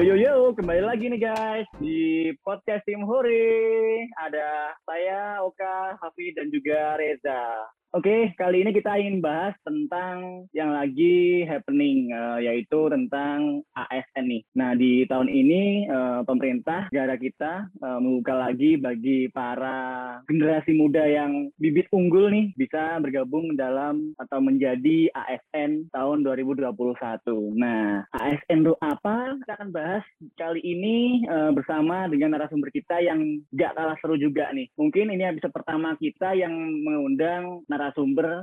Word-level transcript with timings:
Yo 0.00 0.16
yo 0.16 0.16
yo, 0.16 0.56
kembali 0.56 0.80
lagi 0.80 1.12
nih 1.12 1.20
guys 1.20 1.68
di 1.76 2.32
podcast 2.40 2.80
Tim 2.88 3.04
Hore. 3.04 4.00
Ada 4.16 4.72
saya 4.88 5.44
Oka, 5.44 5.92
Hafi 6.00 6.32
dan 6.32 6.48
juga 6.48 6.96
Reza. 6.96 7.68
Oke, 7.90 8.30
kali 8.38 8.62
ini 8.62 8.70
kita 8.70 9.02
ingin 9.02 9.18
bahas 9.18 9.50
tentang 9.66 10.46
yang 10.54 10.70
lagi 10.70 11.42
happening, 11.42 12.14
uh, 12.14 12.38
yaitu 12.38 12.86
tentang 12.86 13.66
ASN 13.74 14.30
nih. 14.30 14.42
Nah, 14.54 14.78
di 14.78 15.02
tahun 15.10 15.26
ini 15.26 15.90
uh, 15.90 16.22
pemerintah 16.22 16.86
negara 16.94 17.18
kita 17.18 17.66
uh, 17.82 17.98
membuka 17.98 18.46
lagi 18.46 18.78
bagi 18.78 19.26
para 19.34 20.22
generasi 20.30 20.70
muda 20.78 21.02
yang 21.02 21.50
bibit 21.58 21.90
unggul 21.90 22.30
nih 22.30 22.54
bisa 22.54 23.02
bergabung 23.02 23.58
dalam 23.58 24.14
atau 24.22 24.38
menjadi 24.38 25.10
ASN 25.10 25.90
tahun 25.90 26.22
2021. 26.22 26.70
Nah, 27.58 28.06
ASN 28.14 28.70
itu 28.70 28.74
apa? 28.86 29.34
Kita 29.42 29.58
akan 29.58 29.70
bahas 29.74 30.06
kali 30.38 30.62
ini 30.62 31.26
uh, 31.26 31.50
bersama 31.50 32.06
dengan 32.06 32.38
narasumber 32.38 32.70
kita 32.70 33.02
yang 33.02 33.42
gak 33.50 33.74
kalah 33.74 33.98
seru 33.98 34.14
juga 34.14 34.46
nih. 34.54 34.70
Mungkin 34.78 35.10
ini 35.10 35.26
episode 35.26 35.50
pertama 35.50 35.98
kita 35.98 36.38
yang 36.38 36.54
mengundang 36.86 37.66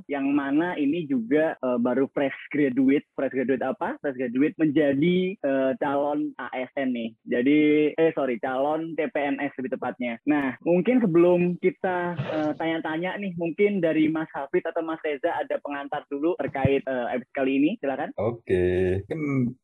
yang 0.09 0.33
mana 0.33 0.73
ini 0.73 1.05
juga 1.05 1.53
uh, 1.61 1.77
baru 1.77 2.09
fresh 2.11 2.35
graduate, 2.49 3.05
fresh 3.13 3.33
graduate 3.33 3.61
apa? 3.61 3.95
Fresh 4.01 4.17
graduate 4.17 4.57
menjadi 4.57 5.37
uh, 5.45 5.71
calon 5.77 6.33
ASN 6.39 6.89
nih. 6.93 7.09
Jadi 7.29 7.59
eh 7.93 8.11
sorry 8.17 8.41
calon 8.41 8.97
TPNS 8.97 9.53
lebih 9.61 9.77
tepatnya. 9.77 10.17
Nah 10.25 10.57
mungkin 10.65 11.03
sebelum 11.03 11.61
kita 11.61 12.17
uh, 12.17 12.51
tanya-tanya 12.57 13.15
nih, 13.21 13.37
mungkin 13.37 13.79
dari 13.83 14.09
Mas 14.09 14.29
Hafid 14.33 14.65
atau 14.65 14.81
Mas 14.81 15.01
Reza 15.05 15.29
ada 15.37 15.55
pengantar 15.61 16.03
dulu 16.09 16.33
terkait 16.41 16.81
uh, 16.89 17.11
episode 17.13 17.35
kali 17.35 17.51
ini, 17.61 17.71
silakan. 17.77 18.09
Oke, 18.17 19.05
kan 19.05 19.19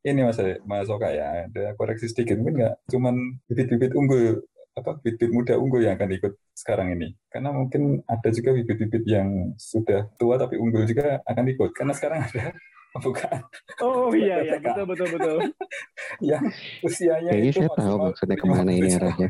ini 0.05 0.21
Mas 0.21 0.39
Mas 0.67 0.91
Oka 0.91 1.09
ya, 1.09 1.47
ada 1.49 1.73
koreksi 1.79 2.11
sedikit 2.11 2.37
mungkin 2.39 2.61
nggak 2.61 2.75
cuman 2.91 3.15
bibit-bibit 3.49 3.95
unggul 3.97 4.43
apa 4.73 4.97
bibit 5.05 5.29
muda 5.29 5.53
unggul 5.53 5.85
yang 5.85 5.93
akan 5.93 6.17
ikut 6.17 6.33
sekarang 6.57 6.97
ini. 6.97 7.13
Karena 7.29 7.53
mungkin 7.53 8.01
ada 8.09 8.29
juga 8.33 8.57
bibit-bibit 8.57 9.05
yang 9.05 9.53
sudah 9.57 10.09
tua 10.17 10.41
tapi 10.41 10.57
unggul 10.57 10.85
juga 10.89 11.21
akan 11.29 11.45
ikut. 11.53 11.69
Karena 11.77 11.93
sekarang 11.93 12.25
ada 12.25 12.53
bukan 13.05 13.41
oh 13.81 14.13
iya 14.13 14.41
iya. 14.45 14.57
Betul 14.61 14.85
betul 14.89 15.07
betul. 15.17 15.37
Yang 16.29 16.43
usianya 16.85 17.29
Kayaknya 17.33 17.49
itu 17.49 17.61
saya 17.65 17.71
tahu 17.73 17.95
maksudnya 17.97 18.37
ke 18.37 18.45
mana 18.45 18.71
ini 18.73 18.89
arahnya. 18.93 19.29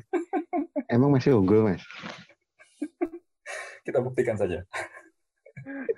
Emang 0.91 1.09
masih 1.15 1.39
unggul 1.39 1.71
mas? 1.71 1.83
kita 3.87 3.99
buktikan 4.03 4.35
saja. 4.35 4.63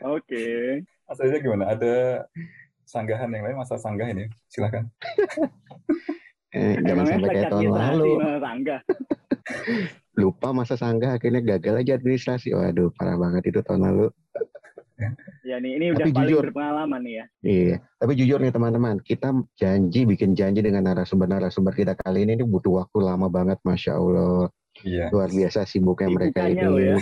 Oke. 0.06 0.46
Mas 1.06 1.18
Reza 1.22 1.38
gimana? 1.42 1.74
Ada 1.74 2.26
sanggahan 2.86 3.30
yang 3.34 3.46
lain? 3.46 3.58
Masa 3.58 3.78
sanggah 3.78 4.10
ini? 4.10 4.30
Silakan. 4.50 4.90
Eh, 6.56 6.78
jangan 6.86 7.06
sampai 7.06 7.30
kayak 7.34 7.52
tahun 7.52 7.74
lalu. 7.74 8.12
Lupa 10.16 10.50
masa 10.52 10.74
sanggah 10.74 11.16
akhirnya 11.16 11.44
gagal 11.44 11.76
aja 11.78 11.94
administrasi. 11.96 12.52
Waduh 12.52 12.90
parah 12.92 13.16
banget 13.16 13.50
itu 13.50 13.60
tahun 13.60 13.84
lalu. 13.84 14.08
ya 15.44 15.60
nih 15.60 15.76
ini 15.76 15.86
udah 15.92 16.02
Tapi 16.02 16.16
paling 16.16 16.24
jujur. 16.26 16.44
berpengalaman 16.48 17.02
nih 17.04 17.14
ya 17.14 17.26
Iya. 17.44 17.76
Tapi 18.00 18.12
jujur 18.16 18.40
nih 18.40 18.50
teman-teman, 18.50 18.96
kita 18.98 19.28
janji 19.54 20.02
bikin 20.04 20.32
janji 20.34 20.64
dengan 20.64 20.88
narasumber-narasumber 20.88 21.76
kita 21.76 21.94
kali 21.96 22.24
ini 22.24 22.34
ini 22.34 22.48
butuh 22.48 22.80
waktu 22.82 22.98
lama 23.00 23.28
banget, 23.28 23.60
masya 23.62 24.00
Allah. 24.00 24.48
iya 24.82 25.12
Luar 25.12 25.28
biasa 25.30 25.64
sibuknya 25.64 26.08
mereka 26.10 26.48
ini. 26.48 26.64
lo 26.64 26.80
ya. 26.80 26.96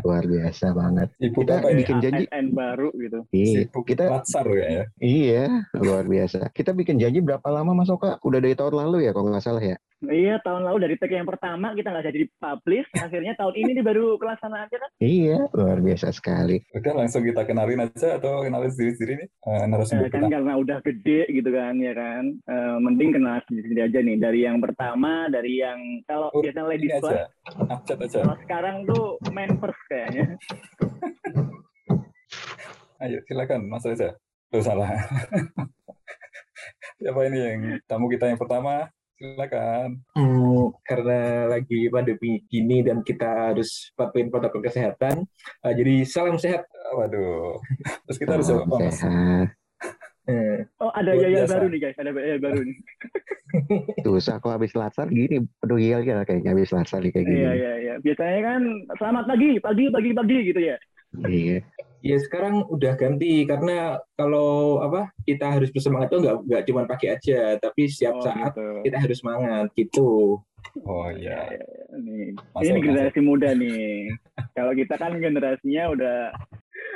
Luar 0.00 0.24
biasa 0.24 0.72
banget. 0.72 1.08
ibu 1.18 1.38
Kita 1.38 1.52
apa 1.54 1.68
ini 1.68 1.76
bikin 1.78 1.96
janji. 2.00 2.24
ASN 2.24 2.46
baru 2.50 2.88
gitu 2.90 3.18
Iya, 3.30 3.52
sibuk 3.62 3.84
kita 3.84 4.04
latsar 4.08 4.46
ya 4.48 4.82
iya 4.98 5.44
luar 5.76 6.02
biasa. 6.02 6.48
Kita 6.50 6.72
bikin 6.72 6.96
janji 6.96 7.20
berapa 7.20 7.46
lama 7.46 7.76
Mas 7.76 7.86
Oka? 7.86 8.16
Udah 8.18 8.40
dari 8.40 8.56
tahun 8.56 8.74
lalu 8.74 9.04
ya 9.04 9.12
kalau 9.12 9.28
nggak 9.28 9.44
salah 9.44 9.60
ya. 9.62 9.76
Iya, 10.00 10.38
tahun 10.40 10.62
lalu 10.62 10.78
dari 10.80 10.94
tag 10.94 11.10
yang 11.10 11.26
pertama 11.26 11.74
kita 11.74 11.90
nggak 11.90 12.06
jadi 12.06 12.20
publish, 12.32 12.86
akhirnya 12.94 13.34
tahun 13.34 13.52
ini 13.56 13.70
nih 13.74 13.82
baru 13.82 14.14
aja 14.14 14.70
kan? 14.70 14.88
Iya, 14.96 15.36
luar 15.50 15.78
biasa 15.78 16.06
sekali. 16.10 16.62
Udah 16.70 16.92
langsung 16.94 17.20
kita 17.20 17.42
kenalin 17.42 17.82
aja 17.82 18.14
atau 18.14 18.40
kenalin 18.40 18.70
sendiri-sendiri 18.70 19.12
nih 19.16 19.26
eh, 19.26 19.50
Eh, 19.50 19.64
narasumber 19.66 20.06
kan 20.06 20.22
kita. 20.22 20.30
karena 20.30 20.52
udah 20.54 20.78
gede 20.80 21.20
gitu 21.28 21.50
kan, 21.50 21.74
ya 21.76 21.92
kan? 21.92 22.22
Eh, 22.30 22.76
mending 22.78 23.10
kenal 23.12 23.36
sendiri 23.44 23.74
aja 23.82 23.98
nih. 23.98 24.16
Dari 24.16 24.38
yang 24.46 24.58
pertama, 24.58 25.26
dari 25.26 25.52
yang 25.58 25.78
kalau 26.06 26.30
Oh, 26.30 26.40
biasanya 26.46 26.66
ladies 26.68 26.92
aja, 26.92 27.02
first, 27.02 27.26
abjad 27.66 27.98
aja. 27.98 28.18
kalau 28.22 28.36
sekarang 28.46 28.76
tuh 28.86 29.04
men 29.28 29.50
first 29.58 29.80
kayaknya. 29.88 30.24
Ayo 32.98 33.18
silakan 33.24 33.66
Mas 33.66 33.82
Reza. 33.82 34.14
Tuh 34.48 34.60
salah. 34.60 34.90
Siapa 36.98 37.18
ini 37.26 37.38
yang 37.38 37.60
tamu 37.84 38.06
kita 38.06 38.26
yang 38.26 38.36
pertama? 38.36 38.86
Silakan. 39.18 39.98
Hmm, 40.14 40.70
karena 40.86 41.18
lagi 41.50 41.90
pandemi 41.90 42.38
gini 42.46 42.86
dan 42.86 43.02
kita 43.02 43.50
harus 43.50 43.90
patuhin 43.98 44.30
protokol 44.30 44.62
kesehatan, 44.62 45.26
eh, 45.66 45.74
jadi 45.74 46.06
salam 46.06 46.38
sehat. 46.38 46.70
Waduh. 46.94 47.58
Terus 48.06 48.16
kita 48.16 48.38
harus 48.38 48.46
Salam 48.46 48.70
apa 48.70 48.76
Mas? 48.78 48.94
sehat. 48.94 49.48
Eh, 50.28 50.58
Oh, 50.78 50.94
ada 50.94 51.18
biasa. 51.18 51.50
baru 51.50 51.66
nih 51.66 51.80
guys, 51.82 51.98
ada 51.98 52.10
yayal 52.14 52.38
baru 52.38 52.60
nih. 52.62 52.76
Susah 54.06 54.38
kok 54.38 54.54
habis 54.54 54.70
latsar 54.78 55.10
gini. 55.10 55.42
Aduh 55.66 55.80
iya 55.82 55.98
ya 55.98 56.22
kayaknya 56.22 56.54
habis 56.54 56.70
latsar 56.70 57.02
nih 57.02 57.10
kayak 57.10 57.26
gini. 57.26 57.40
Iya, 57.42 57.52
iya, 57.58 57.72
iya. 57.80 57.94
Biasanya 57.98 58.40
kan 58.44 58.60
selamat 59.02 59.24
pagi, 59.26 59.50
pagi, 59.58 59.84
pagi, 59.90 60.10
pagi 60.14 60.38
gitu 60.46 60.60
ya. 60.62 60.76
Iya. 61.26 61.58
Ya 62.00 62.16
sekarang 62.16 62.62
udah 62.66 62.94
ganti 62.94 63.42
karena 63.42 63.98
kalau 64.14 64.78
apa 64.78 65.10
kita 65.22 65.50
harus 65.50 65.68
bersemangat 65.68 66.08
tuh 66.08 66.20
nggak 66.20 66.36
nggak 66.44 66.62
cuma 66.64 66.82
pagi 66.84 67.06
aja, 67.06 67.56
tapi 67.56 67.86
setiap 67.86 68.18
Oh, 68.18 68.24
saat 68.24 68.52
gitu. 68.52 68.66
kita 68.86 68.96
harus 68.98 69.18
semangat 69.18 69.66
gitu. 69.74 70.38
Oh 70.84 71.08
Iya, 71.08 71.14
iya. 71.14 71.38
iya, 71.48 71.64
iya. 71.64 71.96
Nih. 71.98 72.26
Masuk, 72.52 72.60
Ini 72.60 72.70
masuk. 72.70 72.84
generasi 72.84 73.20
muda 73.20 73.48
nih. 73.52 73.92
Kalau 74.52 74.72
kita 74.72 74.94
kan 74.94 75.12
generasinya 75.16 75.84
udah 75.90 76.18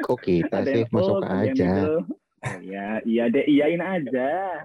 Kok 0.03 0.19
kita 0.19 0.57
ada 0.61 0.71
sih 0.71 0.83
masuk 0.89 1.23
aja. 1.23 1.51
middle. 1.51 1.99
Oh, 2.43 2.59
iya, 2.59 2.99
iya 3.07 3.25
deh, 3.31 3.47
iyain 3.47 3.79
aja. 3.79 4.59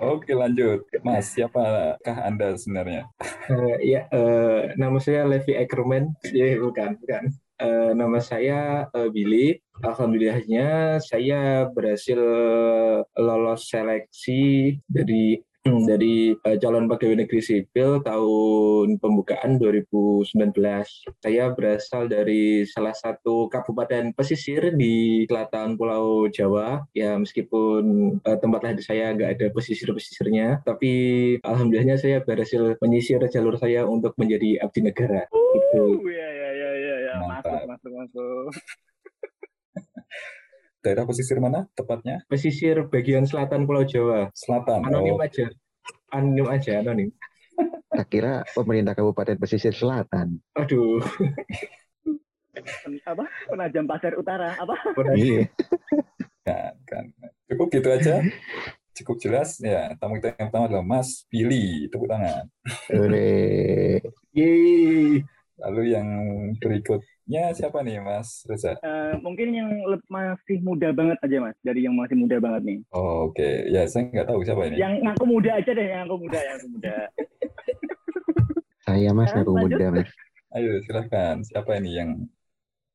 Oke 0.00 0.32
lanjut. 0.32 0.88
Mas, 1.00 1.28
siapakah 1.28 2.24
Anda 2.24 2.56
sebenarnya? 2.56 3.04
Eh, 3.48 3.76
ya 3.84 4.00
eh, 4.08 4.72
nama 4.74 4.96
saya 4.96 5.28
Levi 5.28 5.52
Ackerman, 5.52 6.08
ya 6.26 6.56
bukan 6.56 6.96
bukan. 6.96 7.28
Eh, 7.58 7.92
nama 7.98 8.22
saya 8.22 8.86
eh, 8.94 9.10
Billy. 9.10 9.58
Alhamdulillahnya 9.82 10.98
saya 11.02 11.66
berhasil 11.70 12.18
lolos 13.18 13.66
seleksi 13.66 14.74
dari 14.86 15.38
dari 15.88 16.32
eh, 16.32 16.56
calon 16.56 16.88
pegawai 16.88 17.24
negeri 17.24 17.40
sipil 17.42 18.00
tahun 18.00 18.96
pembukaan 19.02 19.60
2019. 19.60 20.32
Saya 21.20 21.44
berasal 21.52 22.08
dari 22.08 22.64
salah 22.64 22.96
satu 22.96 23.50
kabupaten 23.52 24.14
pesisir 24.16 24.72
di 24.74 25.24
selatan 25.28 25.76
Pulau 25.76 26.28
Jawa. 26.32 26.86
Ya 26.96 27.16
meskipun 27.18 28.16
eh, 28.22 28.38
tempat 28.40 28.60
lahir 28.64 28.80
saya 28.80 29.12
nggak 29.12 29.30
ada 29.38 29.46
pesisir-pesisirnya, 29.52 30.64
tapi 30.64 30.92
alhamdulillahnya 31.44 32.00
saya 32.00 32.24
berhasil 32.24 32.78
menyisir 32.80 33.20
jalur 33.28 33.58
saya 33.60 33.84
untuk 33.84 34.14
menjadi 34.16 34.62
abdi 34.64 34.80
negara. 34.84 35.28
Gitu. 35.28 35.80
Uh, 35.80 36.08
iya, 36.08 36.08
iya, 36.12 36.28
iya. 36.32 36.37
Masuk, 37.68 37.92
masuk. 37.92 38.48
Daerah 40.80 41.04
pesisir 41.04 41.36
mana 41.36 41.68
tepatnya? 41.76 42.24
Pesisir 42.30 42.88
bagian 42.88 43.28
selatan 43.28 43.68
Pulau 43.68 43.84
Jawa. 43.84 44.32
Selatan. 44.32 44.88
Anonim 44.88 45.14
Oh, 45.14 45.20
aja. 45.20 45.46
Anonim 46.08 46.48
aja, 46.48 46.80
anonim. 46.80 47.12
Tak 47.88 48.14
kira 48.14 48.46
pemerintah 48.54 48.94
Kabupaten 48.94 49.34
Pesisir 49.36 49.74
Selatan. 49.74 50.38
Aduh. 50.54 51.02
Pen- 52.54 53.02
Apa? 53.10 53.26
Penajam 53.50 53.84
pasir 53.84 54.14
utara. 54.14 54.54
Apa? 54.54 54.78
Iya. 55.18 55.50
kan, 56.46 56.72
kan. 56.86 57.04
Cukup 57.50 57.66
gitu 57.74 57.88
aja. 57.90 58.22
Cukup 58.94 59.18
jelas. 59.18 59.58
Ya, 59.58 59.98
tamu 59.98 60.22
kita 60.22 60.38
yang 60.38 60.48
pertama 60.54 60.70
adalah 60.70 60.86
Mas 60.86 61.26
Billy. 61.26 61.90
Tepuk 61.90 62.06
tangan. 62.06 62.46
Yeay. 64.30 65.26
Lalu 65.58 65.82
yang 65.90 66.08
berikutnya 66.62 67.50
siapa 67.50 67.82
nih, 67.82 67.98
Mas 67.98 68.46
Reza? 68.46 68.78
Eh, 68.78 69.14
mungkin 69.18 69.50
yang 69.50 69.70
masih 70.06 70.62
muda 70.62 70.94
banget 70.94 71.18
aja, 71.18 71.36
Mas. 71.42 71.56
Dari 71.66 71.82
yang 71.82 71.98
masih 71.98 72.14
muda 72.14 72.38
banget 72.38 72.62
nih. 72.62 72.78
Oh, 72.94 73.26
Oke, 73.30 73.66
ya 73.66 73.82
saya 73.90 74.06
nggak 74.06 74.28
tahu 74.30 74.46
siapa 74.46 74.70
ini. 74.70 74.78
Yang 74.78 74.94
ngaku 75.02 75.24
muda 75.26 75.50
aja 75.58 75.70
deh, 75.74 75.86
yang 75.90 76.06
ngaku 76.06 76.16
muda, 76.22 76.38
yang 76.38 76.54
ngaku 76.58 76.68
muda. 76.78 76.94
Saya 78.88 79.12
mas 79.12 79.28
Sekarang 79.28 79.44
aku 79.44 79.52
lanjut. 79.52 79.68
muda 79.68 79.86
mas. 80.00 80.08
Ayo 80.56 80.72
silahkan. 80.80 81.36
Siapa 81.44 81.76
ini 81.76 81.90
yang 81.92 82.10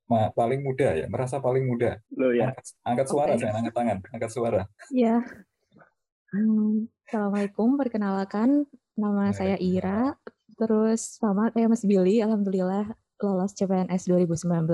ma- 0.09 0.33
paling 0.33 0.65
muda 0.65 0.89
ya? 0.97 1.05
Merasa 1.05 1.37
paling 1.37 1.69
muda? 1.69 2.01
Loh 2.17 2.33
ya. 2.33 2.49
Angkat, 2.49 2.65
angkat 2.81 3.07
suara, 3.13 3.31
jangan 3.37 3.55
angkat 3.61 3.75
tangan. 3.77 3.97
Angkat 4.09 4.31
suara. 4.33 4.61
Ya. 4.89 5.21
Hmm, 6.33 6.89
Assalamualaikum, 7.05 7.77
perkenalkan 7.77 8.65
nama 8.97 9.29
saya 9.37 9.53
Ira. 9.61 10.17
Terus 10.63 11.19
sama 11.19 11.51
kayak 11.51 11.75
Mas 11.75 11.83
Billy, 11.83 12.23
alhamdulillah 12.23 12.95
lolos 13.19 13.55
CPNS 13.55 14.03
2019, 14.07 14.67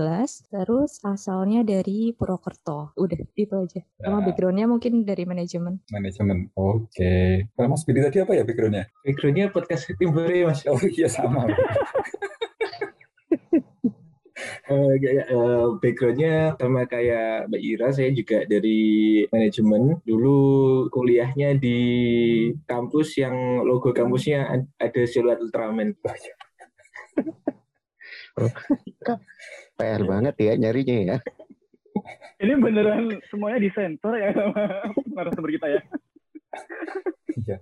terus 0.49 0.97
asalnya 1.01 1.61
dari 1.61 2.13
Purwokerto. 2.13 2.93
Udah, 2.93 3.21
itu 3.33 3.53
aja. 3.53 3.81
Sama 3.97 4.21
Nah. 4.21 4.25
backgroundnya 4.25 4.65
mungkin 4.65 5.05
dari 5.05 5.21
manajemen. 5.25 5.77
Manajemen. 5.89 6.49
Oke. 6.53 7.45
Kalau 7.53 7.67
Mas 7.69 7.85
Billy 7.85 8.01
tadi 8.01 8.21
apa 8.21 8.33
ya 8.33 8.41
backgroundnya? 8.41 8.85
Backgroundnya 9.01 9.45
podcast 9.49 9.89
tim 9.93 10.09
Hore 10.13 10.45
mas. 10.45 10.61
Oh 10.65 10.81
iya 10.81 11.09
sama. 11.09 11.45
Eh, 14.69 14.93
kayak, 15.01 15.25
eh, 15.33 15.65
backgroundnya 15.81 16.53
sama 16.61 16.85
kayak 16.85 17.49
Mbak 17.49 17.61
Ira, 17.73 17.87
saya 17.89 18.13
juga 18.13 18.45
dari 18.45 18.77
manajemen. 19.33 19.97
Dulu 20.05 20.37
kuliahnya 20.93 21.57
di 21.57 21.79
kampus 22.69 23.17
yang 23.17 23.65
logo 23.65 23.89
kampusnya 23.89 24.45
ad- 24.45 24.69
ada 24.77 25.01
siluet 25.09 25.41
Ultraman. 25.41 25.97
PR 29.79 30.01
banget 30.05 30.35
ya 30.37 30.53
nyarinya 30.53 30.97
ya. 31.01 31.17
Ini 32.39 32.53
beneran 32.61 33.17
semuanya 33.33 33.57
disensor 33.59 34.21
ya 34.21 34.29
sama 34.37 34.85
narasumber 35.17 35.49
kita 35.57 35.67
ya. 35.67 35.81
Iya. 37.41 37.57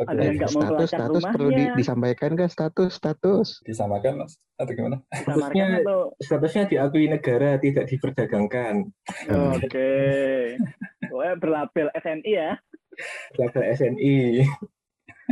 Oke. 0.00 0.08
Ada 0.08 0.20
yang 0.22 0.34
nggak 0.34 0.50
mau 0.50 0.62
status 0.64 0.88
status 0.88 1.22
perlu 1.28 1.48
di- 1.50 1.60
rumahnya. 1.60 1.76
disampaikan 1.76 2.30
kan 2.32 2.48
status 2.48 2.90
status. 2.90 3.46
Disamakan 3.62 4.12
Mas 4.18 4.32
atau 4.56 4.72
gimana? 4.72 4.96
Statusnya- 5.12 5.76
atau 5.78 6.00
Statusnya 6.16 6.64
diakui 6.66 7.04
negara, 7.06 7.60
tidak 7.60 7.84
diperdagangkan. 7.86 8.88
Oke. 9.28 9.92
Pokoknya 11.04 11.34
berlabel 11.36 11.86
SNI 11.94 12.32
ya. 12.32 12.50
Label 13.36 13.62
SNI. 13.70 14.16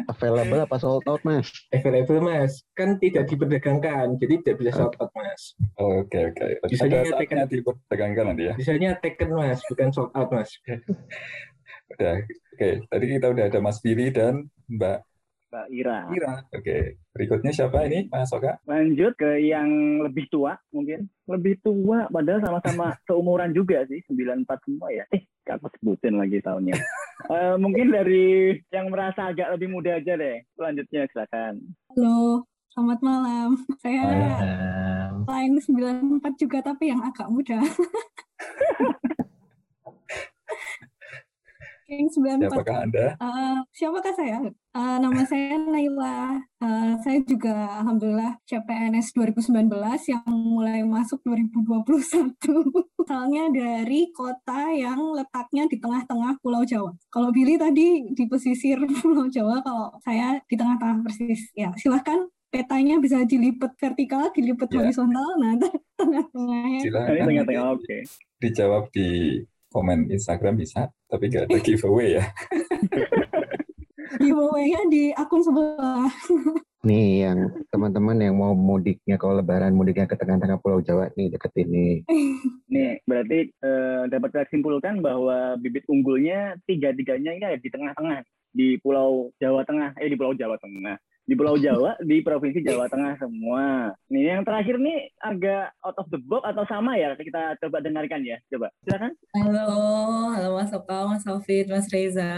Available 0.06 0.62
apa 0.62 0.78
sold 0.78 1.02
out 1.06 1.18
mas? 1.22 1.50
Available 1.74 2.22
mas, 2.22 2.62
kan 2.72 3.02
tidak 3.02 3.26
diperdagangkan, 3.26 4.14
jadi 4.14 4.38
tidak 4.38 4.56
bisa 4.62 4.70
sold 4.76 4.94
out 4.96 5.10
mas. 5.10 5.58
Oke 5.74 6.30
oke. 6.30 6.44
Bisanya 6.70 7.02
Ada 7.02 7.18
saatnya 7.18 7.50
diperdagangkan 7.50 8.24
nanti 8.30 8.42
ya. 8.46 8.54
Misalnya 8.54 8.94
taken 8.96 9.34
mas, 9.34 9.58
bukan 9.66 9.90
sold 9.90 10.14
out 10.14 10.30
mas. 10.30 10.54
Udah. 11.94 12.16
Oke. 12.52 12.70
Tadi 12.84 13.04
kita 13.06 13.26
udah 13.30 13.44
ada 13.48 13.58
Mas 13.62 13.78
Billy 13.80 14.12
dan 14.12 14.48
Mbak 14.68 14.98
Mbak 15.48 15.66
Ira. 15.72 15.98
Ira. 16.12 16.34
Oke. 16.52 17.00
Berikutnya 17.16 17.52
siapa 17.56 17.80
ini 17.88 18.04
Mas 18.12 18.28
Oka? 18.36 18.60
Lanjut 18.68 19.16
ke 19.16 19.40
yang 19.40 19.68
lebih 20.04 20.28
tua 20.28 20.60
mungkin. 20.68 21.08
Lebih 21.24 21.64
tua 21.64 22.04
padahal 22.12 22.44
sama-sama 22.44 22.92
seumuran 23.08 23.56
juga 23.56 23.80
sih. 23.88 24.04
94 24.04 24.44
semua 24.68 24.92
ya. 24.92 25.08
Eh, 25.08 25.24
gak 25.48 25.64
aku 25.64 25.72
sebutin 25.80 26.20
lagi 26.20 26.38
tahunnya. 26.44 26.76
Eh, 27.18 27.58
mungkin 27.58 27.90
dari 27.90 28.54
yang 28.70 28.94
merasa 28.94 29.34
agak 29.34 29.50
lebih 29.58 29.66
muda 29.74 29.98
aja 29.98 30.14
deh. 30.14 30.38
Selanjutnya 30.54 31.02
silakan. 31.10 31.58
Halo, 31.90 32.46
selamat 32.70 32.98
malam. 33.02 33.48
Saya 33.82 34.06
Malam. 34.06 35.26
lain 35.26 35.52
94 35.58 36.38
juga 36.38 36.62
tapi 36.62 36.94
yang 36.94 37.02
agak 37.02 37.26
muda. 37.26 37.58
Yang 41.88 42.20
94 42.20 42.52
Siapakah 42.52 42.76
Anda? 42.84 43.06
Eh, 43.16 43.58
siapakah 43.72 44.12
saya? 44.12 44.38
Eh, 44.52 44.96
nama 45.00 45.24
saya 45.24 45.56
Naila. 45.56 46.36
Eh, 46.60 46.92
saya 47.00 47.18
juga 47.24 47.80
alhamdulillah 47.80 48.36
CPNS 48.44 49.16
2019 49.16 49.72
yang 50.04 50.20
mulai 50.28 50.84
masuk 50.84 51.24
2021. 51.24 52.36
Asalnya 53.08 53.48
dari 53.48 54.12
kota 54.12 54.68
yang 54.68 55.16
letaknya 55.16 55.64
di 55.64 55.80
tengah-tengah 55.80 56.36
Pulau 56.44 56.60
Jawa. 56.68 56.92
Kalau 57.08 57.32
Billy 57.32 57.56
tadi 57.56 58.04
di 58.12 58.24
pesisir 58.28 58.76
Pulau 59.00 59.32
Jawa, 59.32 59.64
kalau 59.64 59.96
saya 60.04 60.44
di 60.44 60.60
tengah-tengah 60.60 61.00
persis. 61.00 61.48
Ya, 61.56 61.72
silahkan 61.80 62.28
petanya 62.52 63.00
bisa 63.00 63.24
dilipat 63.24 63.72
vertikal, 63.80 64.28
dilipat 64.36 64.68
Ya. 64.76 64.84
horizontal. 64.84 65.40
Nah, 65.40 65.56
tengah-tengahnya. 66.00 66.78
Ini 66.78 66.84
Silakan 66.84 67.12
tengah-tengah 67.32 67.66
oke. 67.80 67.96
dijawab 68.44 68.84
di 68.92 69.08
komen 69.68 70.08
Instagram 70.08 70.56
bisa, 70.56 70.88
tapi 71.08 71.28
nggak 71.28 71.48
ada 71.48 71.58
giveaway 71.60 72.20
ya. 72.20 72.24
Giveaway-nya 74.18 74.80
di 74.88 75.12
akun 75.12 75.44
sebelah. 75.44 76.08
Nih 76.80 77.28
yang 77.28 77.52
teman-teman 77.68 78.16
yang 78.16 78.40
mau 78.40 78.56
mudiknya 78.56 79.20
kalau 79.20 79.36
lebaran 79.36 79.76
mudiknya 79.76 80.08
ke 80.08 80.16
tengah-tengah 80.16 80.62
Pulau 80.64 80.80
Jawa 80.80 81.12
nih 81.12 81.28
deket 81.36 81.52
ini. 81.60 82.06
Nih, 82.72 83.02
berarti 83.04 83.52
eh, 83.52 84.02
dapat 84.08 84.28
kita 84.32 84.44
simpulkan 84.48 85.04
bahwa 85.04 85.60
bibit 85.60 85.84
unggulnya 85.90 86.56
tiga-tiganya 86.64 87.36
ini 87.36 87.44
ada 87.44 87.58
di 87.60 87.68
tengah-tengah 87.68 88.24
di 88.54 88.80
Pulau 88.80 89.28
Jawa 89.36 89.66
Tengah, 89.68 89.92
eh 90.00 90.08
di 90.08 90.16
Pulau 90.16 90.32
Jawa 90.32 90.56
Tengah, 90.56 90.96
di 91.28 91.36
Pulau 91.36 91.60
Jawa, 91.60 91.92
di 92.00 92.24
Provinsi 92.24 92.64
Jawa 92.64 92.88
Tengah 92.88 93.20
semua. 93.20 93.92
Nih 94.08 94.32
yang 94.32 94.48
terakhir 94.48 94.80
nih 94.80 95.12
agak 95.20 95.76
out 95.84 96.00
of 96.00 96.08
the 96.08 96.16
box 96.24 96.48
atau 96.48 96.64
sama 96.64 96.96
ya? 96.96 97.12
Kita 97.20 97.60
coba 97.60 97.84
dengarkan 97.84 98.24
ya, 98.24 98.40
coba. 98.48 98.72
Silakan. 98.88 99.12
Halo, 99.36 99.68
halo 100.32 100.48
Mas 100.56 100.72
Oka, 100.72 101.04
Mas 101.04 101.28
Alfit, 101.28 101.68
Mas 101.68 101.92
Reza. 101.92 102.32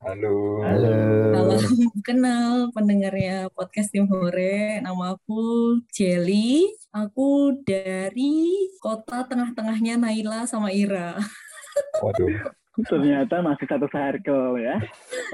Halo. 0.00 0.64
Halo. 0.64 0.96
Halo, 1.36 1.56
kenal 2.08 2.72
pendengarnya 2.72 3.52
podcast 3.52 3.92
Tim 3.92 4.08
Hore. 4.08 4.80
Nama 4.80 5.20
aku 5.20 5.76
Jelly. 5.92 6.72
Aku 6.96 7.60
dari 7.62 8.72
kota 8.80 9.28
tengah-tengahnya 9.28 10.00
Naila 10.00 10.48
sama 10.48 10.72
Ira. 10.72 11.20
Waduh. 12.02 12.56
Ternyata 12.86 13.34
masih 13.40 13.66
satu 13.66 13.86
circle 13.88 14.56
ya. 14.56 14.76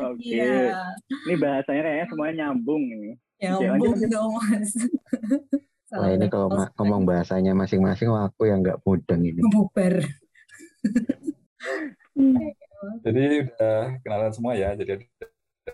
Oke. 0.03 0.25
Iya, 0.25 0.75
Ini 1.27 1.35
bahasanya 1.37 1.83
kayaknya 1.83 2.07
semuanya 2.09 2.35
nyambung 2.47 2.83
ini. 2.83 3.11
nyambung 3.37 4.01
dong 4.09 4.31
Mas. 4.41 4.71
Wah 5.87 6.11
ini 6.11 6.27
kalau 6.27 6.49
ma- 6.51 6.73
ngomong 6.75 7.05
bahasanya 7.05 7.53
masing-masing 7.53 8.09
wah, 8.09 8.27
aku 8.27 8.49
yang 8.49 8.65
nggak 8.65 8.81
mudeng 8.83 9.23
ini. 9.23 9.41
bubar. 9.45 10.03
Jadi 13.05 13.23
udah 13.47 13.79
kenalan 14.03 14.33
semua 14.33 14.53
ya. 14.57 14.73
Jadi 14.75 15.05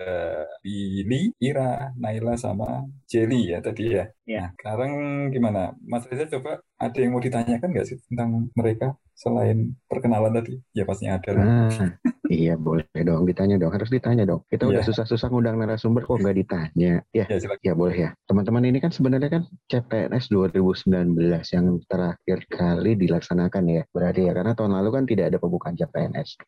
ada 0.03 0.51
Billy, 0.63 1.31
Ira, 1.39 1.95
Naila, 1.95 2.35
sama 2.35 2.83
Jelly 3.07 3.55
ya 3.55 3.59
tadi 3.63 3.95
ya. 3.95 4.11
Iya. 4.27 4.43
Nah, 4.43 4.49
sekarang 4.59 4.93
gimana? 5.31 5.63
Mas 5.83 6.07
Reza 6.11 6.27
coba 6.27 6.59
ada 6.79 6.99
yang 6.99 7.15
mau 7.15 7.23
ditanyakan 7.23 7.69
nggak 7.71 7.87
sih 7.87 7.99
tentang 8.11 8.51
mereka 8.59 8.99
selain 9.15 9.79
perkenalan 9.87 10.35
tadi? 10.35 10.59
Ya 10.75 10.83
pastinya 10.83 11.19
ada 11.21 11.31
lah. 11.37 11.45
Ah, 11.47 11.91
iya 12.27 12.59
boleh 12.59 12.87
dong 12.91 13.23
ditanya 13.29 13.61
dong 13.61 13.71
harus 13.71 13.91
ditanya 13.93 14.27
dong. 14.27 14.43
Kita 14.51 14.67
udah 14.67 14.83
Iya. 14.83 14.89
susah-susah 14.91 15.29
ngundang 15.31 15.61
narasumber 15.63 16.03
kok 16.03 16.19
nggak 16.19 16.37
ditanya. 16.43 16.93
Ya 17.15 17.25
Ya 17.31 17.39
silakan. 17.39 17.63
Ya 17.63 17.73
boleh 17.79 17.97
ya. 17.97 18.11
Teman-teman 18.27 18.65
ini 18.67 18.79
kan 18.83 18.91
sebenarnya 18.91 19.31
kan 19.31 19.43
CPNS 19.71 20.27
2019 20.33 21.47
yang 21.55 21.67
terakhir 21.87 22.39
kali 22.51 22.99
dilaksanakan 22.99 23.65
ya. 23.71 23.83
Berarti 23.95 24.27
ya 24.27 24.33
karena 24.35 24.59
tahun 24.59 24.75
lalu 24.75 24.89
kan 24.91 25.05
tidak 25.07 25.31
ada 25.31 25.39
pembukaan 25.39 25.79
CPNS. 25.79 26.41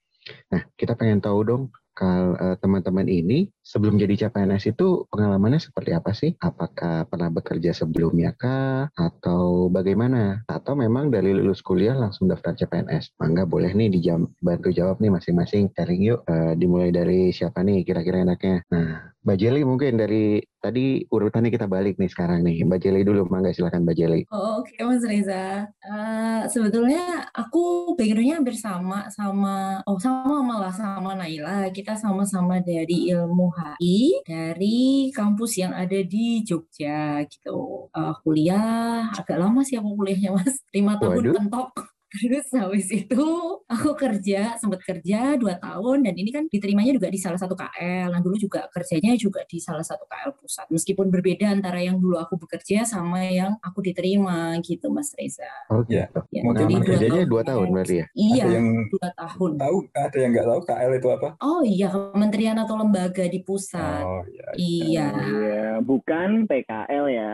Nah, 0.50 0.64
kita 0.74 0.96
pengen 0.96 1.20
tahu 1.20 1.40
dong 1.44 1.62
kalau 1.94 2.34
eh, 2.34 2.56
teman-teman 2.58 3.06
ini 3.06 3.46
sebelum 3.62 3.96
jadi 3.96 4.26
CPNS 4.26 4.74
itu 4.74 5.06
pengalamannya 5.08 5.62
seperti 5.62 5.90
apa 5.94 6.10
sih? 6.10 6.34
Apakah 6.42 7.06
pernah 7.06 7.30
bekerja 7.30 7.70
sebelumnya 7.70 8.34
kah 8.34 8.90
atau 8.98 9.70
bagaimana? 9.70 10.42
Atau 10.50 10.74
memang 10.74 11.14
dari 11.14 11.30
lulus 11.30 11.62
kuliah 11.62 11.94
langsung 11.94 12.26
daftar 12.26 12.58
CPNS? 12.58 13.14
Mangga 13.22 13.46
boleh 13.46 13.70
nih 13.72 13.94
dijam 13.94 14.26
bantu 14.42 14.74
jawab 14.74 14.98
nih 14.98 15.14
masing-masing. 15.14 15.70
Sharing 15.72 16.02
yuk. 16.02 16.20
Eh, 16.26 16.58
dimulai 16.58 16.90
dari 16.90 17.30
siapa 17.30 17.62
nih 17.62 17.86
kira-kira 17.86 18.26
enaknya? 18.26 18.66
Nah, 18.74 19.13
Mbak 19.24 19.40
Jelly 19.40 19.64
mungkin 19.64 19.96
dari 19.96 20.36
tadi 20.60 21.00
urutannya 21.08 21.48
kita 21.48 21.64
balik 21.64 21.96
nih 21.96 22.12
sekarang 22.12 22.44
nih. 22.44 22.60
Mbak 22.68 22.76
Jelly 22.84 23.08
dulu, 23.08 23.24
mangga 23.32 23.56
silakan 23.56 23.88
Mbak 23.88 23.96
Jelly. 23.96 24.20
Oh, 24.28 24.60
Oke 24.60 24.76
Mas 24.84 25.00
Reza, 25.00 25.64
Eh, 25.64 26.42
sebetulnya 26.52 27.28
aku 27.32 27.92
backgroundnya 27.96 28.40
hampir 28.40 28.56
sama 28.56 29.08
sama 29.08 29.80
oh 29.88 29.96
sama 29.96 30.44
malah 30.44 30.72
sama 30.72 31.16
Naila. 31.16 31.72
Kita 31.72 31.96
sama-sama 31.96 32.60
dari 32.60 33.08
ilmu 33.16 33.48
HI 33.80 34.24
dari 34.28 35.08
kampus 35.08 35.56
yang 35.56 35.72
ada 35.72 36.00
di 36.04 36.44
Jogja 36.44 37.24
gitu. 37.24 37.88
Eh, 37.96 38.14
kuliah 38.20 39.08
agak 39.08 39.40
lama 39.40 39.64
sih 39.64 39.80
aku 39.80 39.96
kuliahnya 39.96 40.36
Mas, 40.36 40.60
lima 40.76 41.00
tahun 41.00 41.16
Waduh. 41.20 41.34
pentok. 41.40 41.93
Terus 42.14 42.46
habis 42.54 42.86
itu 42.88 43.26
aku 43.66 43.90
kerja, 43.94 44.54
sempat 44.54 44.80
kerja 44.80 45.34
dua 45.34 45.58
tahun 45.58 46.06
dan 46.06 46.14
ini 46.14 46.30
kan 46.30 46.46
diterimanya 46.46 46.94
juga 46.94 47.10
di 47.10 47.18
salah 47.18 47.34
satu 47.34 47.52
KL. 47.52 48.14
Nah 48.14 48.22
dulu 48.22 48.38
juga 48.38 48.70
kerjanya 48.70 49.18
juga 49.18 49.42
di 49.42 49.58
salah 49.58 49.82
satu 49.82 50.06
KL 50.06 50.30
pusat. 50.38 50.70
Meskipun 50.70 51.10
berbeda 51.10 51.50
antara 51.50 51.82
yang 51.82 51.98
dulu 51.98 52.14
aku 52.16 52.38
bekerja 52.38 52.86
sama 52.86 53.18
yang 53.26 53.58
aku 53.58 53.82
diterima 53.82 54.54
gitu 54.62 54.88
Mas 54.88 55.10
Reza. 55.12 55.50
Oh 55.68 55.82
Ya. 55.84 56.06
gitu. 56.06 56.20
Ya, 56.30 56.40
Mau 56.40 56.54
jadi 56.54 56.70
dua 56.72 56.86
kerjanya 56.86 57.10
tahun 57.18 57.28
dua 57.28 57.42
tahun 57.42 57.66
berarti 57.70 57.94
ya? 57.94 58.06
Iya, 58.14 58.44
Ada 58.44 58.54
yang 58.54 58.68
dua 58.88 59.08
tahun. 59.12 59.50
tahu, 59.58 59.76
ada 59.92 60.16
yang 60.16 60.30
nggak 60.32 60.46
tahu 60.46 60.60
KL 60.64 60.92
itu 60.94 61.08
apa? 61.10 61.28
Oh 61.36 61.62
iya, 61.62 61.86
kementerian 61.90 62.56
atau 62.56 62.74
lembaga 62.76 63.24
di 63.26 63.40
pusat. 63.40 64.02
Oh 64.02 64.22
iya. 64.24 64.46
Iya. 64.54 65.06
Iya, 65.18 65.62
bukan 65.82 66.46
PKL 66.46 67.04
ya. 67.10 67.32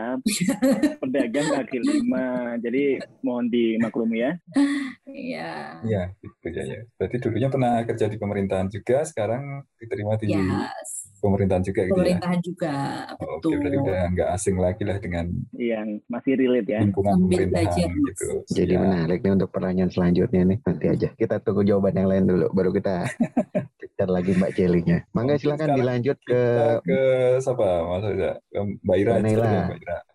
Pedagang 1.01 1.47
kaki 1.53 1.77
lima. 1.79 2.25
Jadi 2.57 2.97
mohon 3.21 3.45
dimaklumi 3.45 4.17
ya. 4.19 4.31
Iya. 5.11 5.81
Iya, 5.81 6.03
gitu 6.21 6.47
ya, 6.53 6.63
ya. 6.63 6.79
Berarti 6.95 7.15
dulunya 7.19 7.49
pernah 7.49 7.73
kerja 7.83 8.05
di 8.07 8.17
pemerintahan 8.21 8.67
juga, 8.69 9.01
sekarang 9.03 9.65
diterima 9.81 10.13
di 10.21 10.29
Yes. 10.29 10.89
pemerintahan 11.21 11.61
juga 11.61 11.81
gitu 11.85 11.93
ya. 11.93 12.17
pemerintahan 12.17 12.39
juga 12.41 12.73
Oh, 13.21 13.37
Oke, 13.37 13.45
betul 13.45 13.51
berarti 13.61 13.77
udah 13.77 13.99
nggak 14.09 14.29
asing 14.33 14.57
lagi 14.57 14.83
lah 14.89 14.97
dengan 14.97 15.25
Yang 15.53 15.87
masih 16.09 16.33
relate 16.33 16.69
ya. 16.69 16.79
lingkungan 16.81 17.13
Ambil 17.13 17.29
pemerintahan 17.29 17.69
bagian. 17.77 18.07
gitu. 18.09 18.25
Jadi 18.49 18.73
Ya. 18.73 18.79
menarik 18.81 19.19
nih 19.21 19.33
untuk 19.37 19.49
pertanyaan 19.53 19.91
selanjutnya 19.93 20.41
nih. 20.49 20.57
Nanti 20.65 20.85
aja 20.89 21.07
kita 21.13 21.35
tunggu 21.45 21.61
jawaban 21.61 21.93
yang 21.93 22.09
lain 22.09 22.25
dulu, 22.25 22.47
baru 22.49 22.69
kita 22.73 22.95
cek 24.01 24.09
lagi 24.09 24.31
Mbak 24.33 24.51
Celinya. 24.57 24.97
Mangga 25.15 25.37
silakan 25.37 25.77
dilanjut 25.77 26.17
ke. 26.25 26.41
Ke 26.81 27.01
siapa 27.37 27.85
Reza? 28.01 28.41
Ke 28.49 28.59
Mbak 28.81 28.97
Ira. 28.97 29.11
Mbak 29.21 29.33
Ira. 29.37 29.51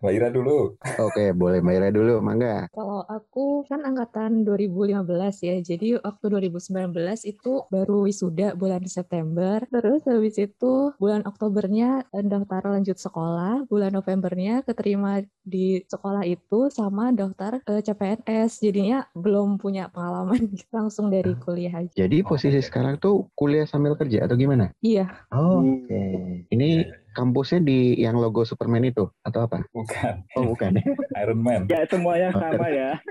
Mbak 0.03 0.13
Ira 0.13 0.27
dulu. 0.27 0.75
Oke, 1.07 1.31
boleh 1.31 1.63
Mbak 1.63 1.75
Ira 1.79 1.89
dulu, 1.95 2.15
Mangga. 2.19 2.67
Kalau 2.75 3.07
aku 3.07 3.63
kan 3.71 3.87
angkatan 3.87 4.43
2015 4.43 5.07
ya, 5.47 5.55
jadi 5.63 6.03
waktu 6.03 6.25
2019 6.51 6.91
itu 7.23 7.53
baru 7.71 8.03
wisuda 8.03 8.59
bulan 8.59 8.83
September, 8.91 9.63
terus 9.71 10.03
habis 10.03 10.35
itu 10.35 10.91
bulan 10.99 11.23
Oktobernya 11.23 12.03
daftar 12.11 12.67
lanjut 12.67 12.99
sekolah, 12.99 13.63
bulan 13.71 13.95
Novembernya 13.95 14.67
keterima 14.67 15.23
di 15.47 15.79
sekolah 15.87 16.27
itu 16.27 16.67
sama 16.67 17.15
daftar 17.15 17.63
ke 17.63 17.79
CPNS, 17.79 18.59
jadinya 18.59 19.07
belum 19.15 19.55
punya 19.55 19.87
pengalaman 19.87 20.51
langsung 20.75 21.07
dari 21.07 21.31
kuliah 21.39 21.87
aja. 21.87 21.93
Jadi 21.95 22.19
posisi 22.27 22.59
sekarang 22.59 22.99
tuh 22.99 23.31
kuliah 23.37 23.63
sambil 23.77 23.93
kerja 23.93 24.25
atau 24.25 24.33
gimana? 24.33 24.73
Iya, 24.79 25.05
Oh, 25.29 25.61
Hmm. 25.61 25.85
Oke. 25.85 26.01
Ini 26.49 26.69
kampusnya 27.13 27.61
di 27.61 27.93
yang 27.95 28.17
logo 28.17 28.41
Superman 28.41 28.83
itu 28.83 29.05
atau 29.21 29.39
apa? 29.43 29.61
Bukan. 29.69 30.25
Oh, 30.33 30.49
bukan. 30.49 30.73
Iron 31.21 31.39
Man. 31.39 31.69
Ya 31.69 31.85
semuanya 31.85 32.29
sama 32.31 32.67
ya. 32.67 32.97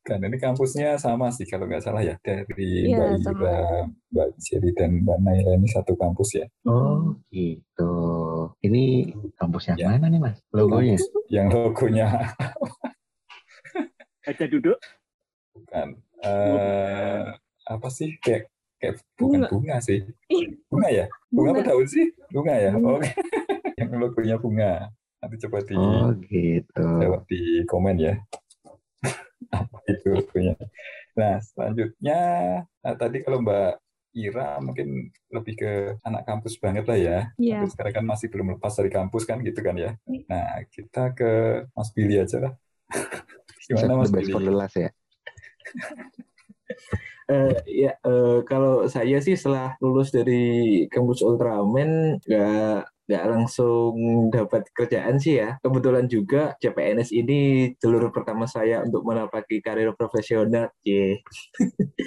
Kan 0.00 0.24
ini 0.24 0.36
kampusnya 0.36 0.96
sama 0.96 1.28
sih 1.28 1.44
kalau 1.44 1.68
nggak 1.68 1.84
salah 1.84 2.00
ya 2.00 2.16
dari 2.18 2.88
Iya, 2.88 3.12
Mbak. 3.12 3.28
Ira, 3.28 3.58
Mbak 4.08 4.28
Celi 4.40 4.70
dan 4.72 5.04
Mbak 5.04 5.18
Naila 5.20 5.52
ini 5.54 5.68
satu 5.68 5.92
kampus 5.94 6.28
ya. 6.34 6.46
Oh, 6.64 7.12
gitu. 7.28 7.92
Ini 8.58 9.12
kampus 9.36 9.68
yang 9.68 9.78
Ya. 9.78 9.88
mana 9.92 10.08
nih, 10.08 10.16
Mas? 10.18 10.40
Logonya? 10.48 10.96
Yang 11.28 11.46
logonya 11.52 12.08
Aja 14.24 14.44
duduk. 14.44 14.76
bukan 15.52 15.88
eh 16.22 17.24
apa 17.66 17.88
sih 17.90 18.14
kayak 18.18 18.46
kayak 18.78 18.94
bukan 19.14 19.42
Bunga. 19.44 19.48
bunga 19.50 19.76
sih. 19.82 19.98
Ih, 20.30 20.54
Bunga 20.70 20.88
ya? 20.88 21.04
Bunga 21.28 21.50
apa 21.50 21.60
bunga. 21.60 21.68
daun 21.70 21.86
sih? 21.86 22.06
Bunga 22.30 22.54
ya? 22.54 22.70
Bunga. 22.74 22.90
Oke. 22.96 23.10
Yang 23.78 23.90
logonya 23.98 24.36
bunga. 24.38 24.72
Nanti 25.18 25.36
coba 25.42 25.58
di 25.62 25.74
Oh, 25.74 26.10
gitu. 26.24 26.84
jawab 27.02 27.22
di 27.26 27.40
komen 27.66 27.96
ya. 27.98 28.14
Apa 29.54 29.76
itu 29.86 30.06
logonya. 30.14 30.54
Nah, 31.14 31.42
selanjutnya 31.42 32.20
nah, 32.78 32.94
tadi 32.94 33.22
kalau 33.22 33.42
Mbak 33.42 33.70
Ira 34.14 34.58
mungkin 34.58 35.10
lebih 35.30 35.54
ke 35.54 35.72
anak 36.02 36.26
kampus 36.26 36.58
banget 36.58 36.86
lah 36.86 36.98
ya. 36.98 37.18
Iya. 37.34 37.62
Tapi 37.62 37.70
sekarang 37.70 37.94
kan 37.98 38.04
masih 38.06 38.26
belum 38.30 38.54
lepas 38.54 38.74
dari 38.74 38.90
kampus 38.90 39.22
kan 39.26 39.38
gitu 39.42 39.58
kan 39.58 39.74
ya. 39.74 39.94
Iya. 40.06 40.22
Nah, 40.26 40.46
kita 40.70 41.14
ke 41.14 41.30
Mas 41.70 41.90
Billy 41.90 42.18
aja 42.18 42.38
lah. 42.38 42.52
Gimana 43.68 44.00
Mas 44.00 44.10
the 44.10 44.16
best 44.18 44.30
for 44.30 44.38
Billy? 44.38 44.48
the 44.48 44.54
last 44.54 44.74
ya. 44.74 44.90
Eh, 47.28 47.52
ya 47.84 47.90
eh, 48.08 48.40
kalau 48.48 48.88
saya 48.88 49.16
sih 49.20 49.36
setelah 49.36 49.76
lulus 49.84 50.08
dari 50.16 50.32
kampus 50.92 51.20
Ultraman 51.20 52.16
nggak 52.24 52.88
nggak 53.08 53.24
langsung 53.24 53.96
dapat 54.28 54.68
kerjaan 54.76 55.16
sih 55.16 55.40
ya. 55.40 55.56
Kebetulan 55.64 56.04
juga 56.06 56.52
CPNS 56.60 57.10
ini 57.16 57.72
jalur 57.80 58.12
pertama 58.12 58.44
saya 58.44 58.84
untuk 58.84 59.02
menapaki 59.08 59.64
karir 59.64 59.96
profesional. 59.96 60.68
Ye. 60.84 61.24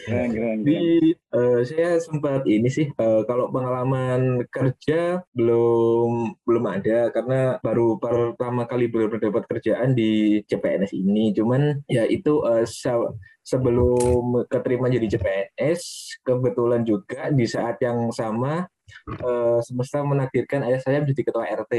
Keren, 0.06 0.30
keren, 0.30 0.30
keren. 0.32 0.58
Jadi 0.62 0.86
eh, 1.18 1.60
saya 1.66 1.90
sempat 1.98 2.46
ini 2.46 2.70
sih 2.70 2.88
eh, 2.94 3.22
kalau 3.26 3.50
pengalaman 3.50 4.46
kerja 4.54 5.26
belum 5.34 6.38
belum 6.46 6.66
ada 6.70 7.10
karena 7.10 7.58
baru 7.66 7.98
pertama 7.98 8.70
kali 8.70 8.88
benar-benar 8.88 9.34
dapat 9.34 9.44
kerjaan 9.50 9.98
di 9.98 10.40
CPNS 10.46 10.94
ini. 10.94 11.34
Cuman 11.34 11.82
ya 11.90 12.06
itu 12.06 12.46
se- 12.70 13.14
sebelum 13.42 14.46
keterima 14.46 14.86
jadi 14.88 15.18
CPNS 15.18 15.82
kebetulan 16.22 16.86
juga 16.86 17.34
di 17.34 17.50
saat 17.50 17.82
yang 17.82 18.14
sama 18.14 18.70
eh, 19.08 19.60
semesta 19.66 20.04
menakdirkan 20.04 20.66
ayah 20.68 20.82
saya 20.82 21.02
menjadi 21.02 21.32
ketua 21.32 21.46
RT. 21.48 21.74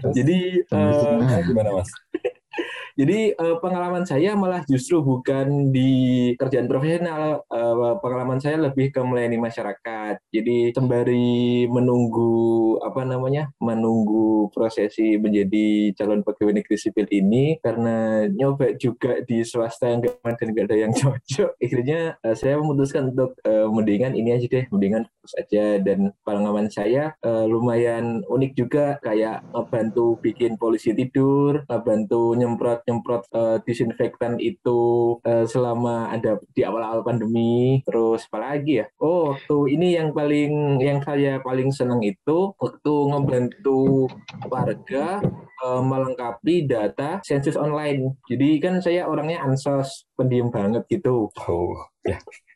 Terus, 0.00 0.12
Jadi 0.14 0.38
nah, 0.70 1.40
gimana 1.48 1.70
Mas? 1.80 1.90
jadi 3.00 3.34
eh, 3.34 3.56
pengalaman 3.58 4.06
saya 4.06 4.38
malah 4.38 4.62
justru 4.70 5.02
bukan 5.02 5.74
di 5.74 6.32
kerjaan 6.38 6.70
profesional, 6.70 7.42
Eh, 7.54 7.96
pengalaman 8.02 8.42
saya 8.42 8.58
lebih 8.58 8.90
ke 8.90 9.00
melayani 9.00 9.38
masyarakat. 9.38 10.18
Jadi 10.28 10.74
sembari 10.74 11.64
menunggu 11.70 12.76
apa 12.82 13.06
namanya, 13.06 13.48
menunggu 13.62 14.50
prosesi 14.50 15.14
menjadi 15.16 15.94
calon 15.96 16.26
pegawai 16.26 16.60
negeri 16.60 16.76
sipil 16.76 17.06
ini, 17.14 17.56
karena 17.62 18.26
nyoba 18.26 18.74
juga 18.76 19.22
di 19.22 19.46
swasta 19.46 19.86
yang 19.86 20.02
gak 20.02 20.36
dan 20.36 20.48
gak 20.50 20.66
ada 20.66 20.76
yang 20.76 20.92
cocok, 20.98 21.50
akhirnya 21.62 22.18
eh, 22.20 22.36
saya 22.36 22.58
memutuskan 22.58 23.14
untuk 23.14 23.38
eh, 23.46 23.68
mendingan 23.70 24.12
ini 24.18 24.34
aja 24.34 24.46
deh, 24.50 24.64
mendingan 24.68 25.06
fokus 25.24 25.40
aja. 25.40 25.80
Dan 25.80 26.12
pengalaman 26.20 26.68
saya 26.68 27.16
eh, 27.24 27.46
lumayan 27.48 28.20
unik 28.28 28.52
juga, 28.52 29.00
kayak 29.00 29.48
ngebantu 29.56 30.20
bikin 30.20 30.60
polisi 30.60 30.92
tidur, 30.92 31.64
ngebantu 31.64 32.36
nyemprot 32.36 32.84
nyemprot 32.84 33.24
eh, 33.32 33.56
disinfektan 33.64 34.36
itu 34.36 35.16
eh, 35.24 35.48
selama 35.48 36.12
ada 36.12 36.36
di 36.52 36.60
awal-awal 36.60 37.00
pandemi 37.00 37.80
terus 37.86 38.26
apa 38.28 38.52
lagi 38.52 38.82
ya 38.82 38.86
oh 38.98 39.32
waktu 39.34 39.56
ini 39.78 39.94
yang 39.94 40.10
paling 40.10 40.82
yang 40.82 40.98
saya 41.00 41.38
paling 41.40 41.70
senang 41.70 42.02
itu 42.02 42.52
waktu 42.58 42.94
ngebantu 43.10 44.10
warga 44.50 45.22
melengkapi 45.64 46.68
data 46.68 47.24
sensus 47.24 47.56
online 47.56 48.20
jadi 48.28 48.48
kan 48.60 48.74
saya 48.84 49.08
orangnya 49.08 49.40
ansos 49.40 50.04
pendiam 50.12 50.52
banget 50.52 50.84
gitu 50.90 51.30
Oh, 51.48 51.88
ya. 52.04 52.18
Wah, 52.20 52.53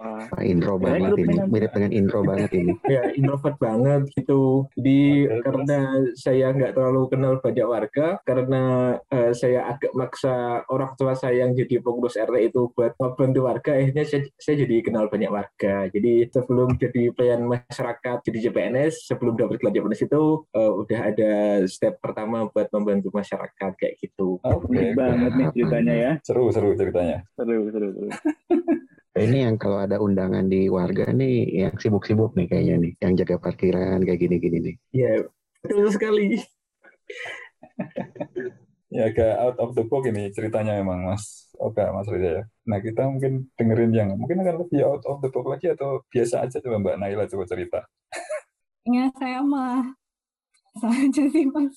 Wah, 0.00 0.24
intro 0.40 0.74
Keren, 0.74 0.96
banget 0.96 1.12
ini. 1.14 1.28
pengen- 1.28 1.50
Mirip 1.52 1.70
dengan 1.70 1.92
intro 1.92 2.20
banget 2.30 2.50
ini. 2.56 2.72
ya 2.88 3.02
introvert 3.12 3.56
banget 3.56 4.02
gitu 4.16 4.64
jadi 4.72 4.98
Oke, 5.28 5.40
karena 5.44 5.78
saya 6.16 6.46
nggak 6.50 6.72
terlalu 6.72 7.02
kenal 7.06 7.34
banyak 7.36 7.66
warga 7.66 8.06
karena 8.24 8.62
eh, 9.06 9.32
saya 9.32 9.68
agak 9.68 9.92
maksa 9.92 10.34
orang 10.66 10.96
tua 10.96 11.12
saya 11.12 11.44
yang 11.44 11.52
jadi 11.52 11.78
pengurus 11.78 12.16
RT 12.16 12.48
itu 12.48 12.72
buat 12.72 12.96
membantu 12.96 13.40
warga 13.44 13.76
akhirnya 13.76 14.04
saya, 14.04 14.24
saya 14.34 14.56
jadi 14.58 14.76
kenal 14.80 15.06
banyak 15.06 15.28
warga 15.28 15.74
jadi 15.88 16.12
sebelum 16.26 16.80
jadi 16.80 17.02
pelayan 17.12 17.44
masyarakat 17.44 18.16
jadi 18.24 18.38
CPNS 18.48 19.04
sebelum 19.04 19.36
dapat 19.36 19.60
gelar 19.60 19.72
CPNS 19.74 20.02
itu 20.02 20.22
eh, 20.50 20.72
udah 20.72 21.00
ada 21.12 21.32
step 21.68 22.00
pertama 22.00 22.48
buat 22.48 22.72
membantu 22.72 23.12
masyarakat 23.12 23.72
kayak 23.76 23.94
gitu 24.00 24.40
Oke, 24.40 24.64
unik 24.66 24.88
oke. 24.88 24.96
banget 24.96 25.32
nih 25.34 25.46
ceritanya 25.52 25.94
ya. 25.94 26.12
Seru, 26.24 26.48
seru 26.48 26.72
ceritanya. 26.72 27.20
Seru, 27.36 27.68
seru, 27.68 27.88
seru. 27.92 28.08
Ini 29.20 29.44
yang 29.44 29.60
kalau 29.60 29.84
ada 29.84 30.00
undangan 30.00 30.48
di 30.48 30.72
warga 30.72 31.12
nih, 31.12 31.68
yang 31.68 31.76
sibuk-sibuk 31.76 32.32
nih 32.32 32.48
kayaknya 32.48 32.88
nih, 32.88 32.92
yang 33.04 33.12
jaga 33.20 33.36
parkiran 33.36 34.00
kayak 34.00 34.16
gini-gini 34.16 34.58
nih. 34.64 34.76
ya 34.96 35.12
betul 35.60 35.92
sekali 35.92 36.40
Ya 38.90 39.06
agak 39.06 39.38
out 39.38 39.56
of 39.62 39.70
the 39.78 39.86
box 39.86 40.10
ini 40.10 40.34
ceritanya 40.34 40.82
memang 40.82 41.06
Mas 41.06 41.46
Oka, 41.62 41.94
Mas 41.94 42.10
Reza 42.10 42.26
ya. 42.26 42.42
Nah 42.66 42.82
kita 42.82 43.06
mungkin 43.06 43.46
dengerin 43.54 43.94
yang 43.94 44.10
mungkin 44.18 44.42
akan 44.42 44.66
lebih 44.66 44.82
out 44.82 45.06
of 45.06 45.22
the 45.22 45.30
box 45.30 45.46
lagi 45.46 45.70
atau 45.70 46.02
biasa 46.10 46.42
aja 46.42 46.58
coba 46.58 46.82
Mbak 46.82 46.96
Naila 46.98 47.24
coba 47.30 47.46
cerita. 47.46 47.86
Ya 48.88 49.12
saya 49.20 49.44
mah 49.44 49.92
saja 50.80 51.22
sih 51.28 51.46
mas. 51.52 51.76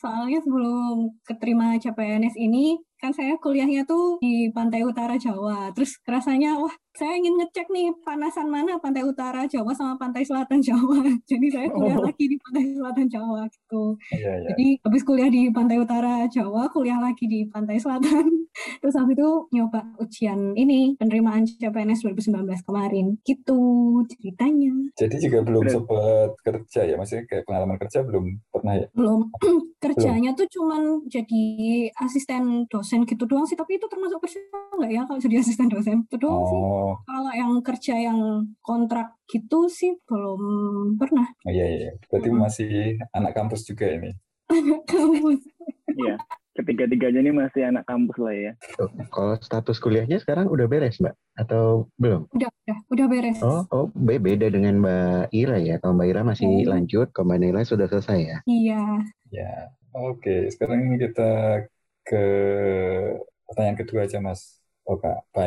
Soalnya 0.00 0.40
sebelum 0.42 1.20
keterima 1.28 1.76
CPNS 1.76 2.34
ini 2.40 2.80
kan 3.02 3.10
saya 3.10 3.34
kuliahnya 3.34 3.82
tuh 3.82 4.22
di 4.22 4.46
pantai 4.54 4.86
utara 4.86 5.18
Jawa. 5.18 5.74
Terus 5.74 5.98
rasanya 6.06 6.54
wah 6.62 6.70
saya 6.92 7.16
ingin 7.16 7.40
ngecek 7.40 7.66
nih 7.68 7.88
panasan 8.00 8.46
mana 8.46 8.76
pantai 8.76 9.00
utara 9.00 9.48
Jawa 9.48 9.72
sama 9.72 9.96
pantai 9.96 10.22
selatan 10.22 10.60
Jawa. 10.60 11.00
Jadi 11.30 11.46
saya 11.48 11.68
kuliah 11.68 11.96
Oh. 11.96 12.04
lagi 12.04 12.24
di 12.26 12.36
pantai 12.36 12.64
selatan 12.68 13.06
Jawa 13.08 13.40
gitu. 13.48 13.82
Iya, 14.12 14.32
iya. 14.38 14.48
Jadi 14.52 14.66
habis 14.84 15.02
kuliah 15.02 15.28
di 15.28 15.48
pantai 15.48 15.76
utara 15.76 16.28
Jawa, 16.28 16.68
kuliah 16.68 17.00
lagi 17.00 17.24
di 17.24 17.48
pantai 17.48 17.80
selatan. 17.80 18.28
Terus 18.84 18.94
habis 18.94 19.16
itu 19.16 19.30
nyoba 19.50 19.80
ujian 19.96 20.52
ini 20.52 20.92
penerimaan 20.96 21.48
CPNS 21.48 22.04
2019 22.04 22.68
kemarin. 22.68 23.16
Gitu 23.24 23.60
ceritanya. 24.12 24.72
Jadi 24.92 25.16
juga 25.18 25.38
belum 25.40 25.64
sempat 25.64 26.36
kerja 26.40 26.80
ya, 26.84 26.94
maksudnya 26.94 27.24
kayak 27.24 27.48
pengalaman 27.48 27.76
kerja 27.78 28.04
belum 28.04 28.24
pernah 28.52 28.74
ya? 28.76 28.86
belum 28.92 29.32
kerjanya 29.82 30.30
tuh 30.32 30.46
cuman 30.46 31.08
jadi 31.08 31.44
asisten 31.98 32.68
dosen 32.68 33.02
gitu 33.02 33.24
doang 33.24 33.42
sih 33.42 33.56
tapi 33.56 33.76
itu 33.76 33.88
termasuk 33.88 34.20
kerja 34.20 34.38
nggak 34.78 34.90
ya 34.90 35.02
kalau 35.02 35.18
jadi 35.18 35.40
asisten 35.40 35.66
dosen 35.66 36.04
itu 36.04 36.16
doang 36.16 36.44
sih 36.44 36.60
Oh, 36.82 36.98
kalau 37.06 37.30
yang 37.30 37.62
kerja 37.62 37.94
yang 37.94 38.18
kontrak 38.58 39.14
gitu 39.30 39.70
sih 39.70 39.94
belum 40.02 40.42
pernah 40.98 41.30
iya 41.46 41.66
iya. 41.70 41.90
Berarti 42.10 42.28
Mm-mm. 42.34 42.42
masih 42.42 42.70
anak 43.14 43.38
kampus 43.38 43.62
juga 43.62 43.86
ini. 43.86 44.10
kamu 44.90 45.38
Iya. 45.94 46.18
Ketika 46.52 46.84
tiga-tiganya 46.84 47.20
ini 47.24 47.32
masih 47.32 47.62
anak 47.70 47.88
kampus 47.88 48.16
lah 48.20 48.34
ya. 48.36 48.52
Kalau 49.08 49.40
status 49.40 49.80
kuliahnya 49.80 50.20
sekarang 50.20 50.52
udah 50.52 50.68
beres, 50.68 51.00
Mbak? 51.00 51.14
Atau 51.38 51.88
belum? 51.96 52.28
Udah, 52.34 52.50
udah, 52.52 52.78
udah 52.92 53.06
beres. 53.08 53.38
Oh, 53.40 53.64
oh 53.72 53.86
be- 53.96 54.20
beda 54.20 54.52
dengan 54.52 54.76
Mbak 54.84 55.32
Ira 55.32 55.56
ya. 55.56 55.80
Kalau 55.80 55.96
Mbak 55.96 56.08
Ira 56.12 56.20
masih 56.28 56.44
Oh. 56.44 56.68
lanjut, 56.76 57.08
kalau 57.16 57.32
Mbak 57.32 57.38
Naila 57.40 57.62
sudah 57.64 57.86
selesai 57.88 58.18
ya. 58.20 58.38
Iya. 58.44 58.82
Ya, 59.32 59.52
oke. 59.96 60.52
Sekarang 60.52 60.92
kita 61.00 61.64
ke 62.04 62.24
pertanyaan 63.48 63.78
kedua 63.80 64.04
aja, 64.04 64.20
Mas. 64.20 64.60
Oka, 64.84 65.24
Pak 65.32 65.46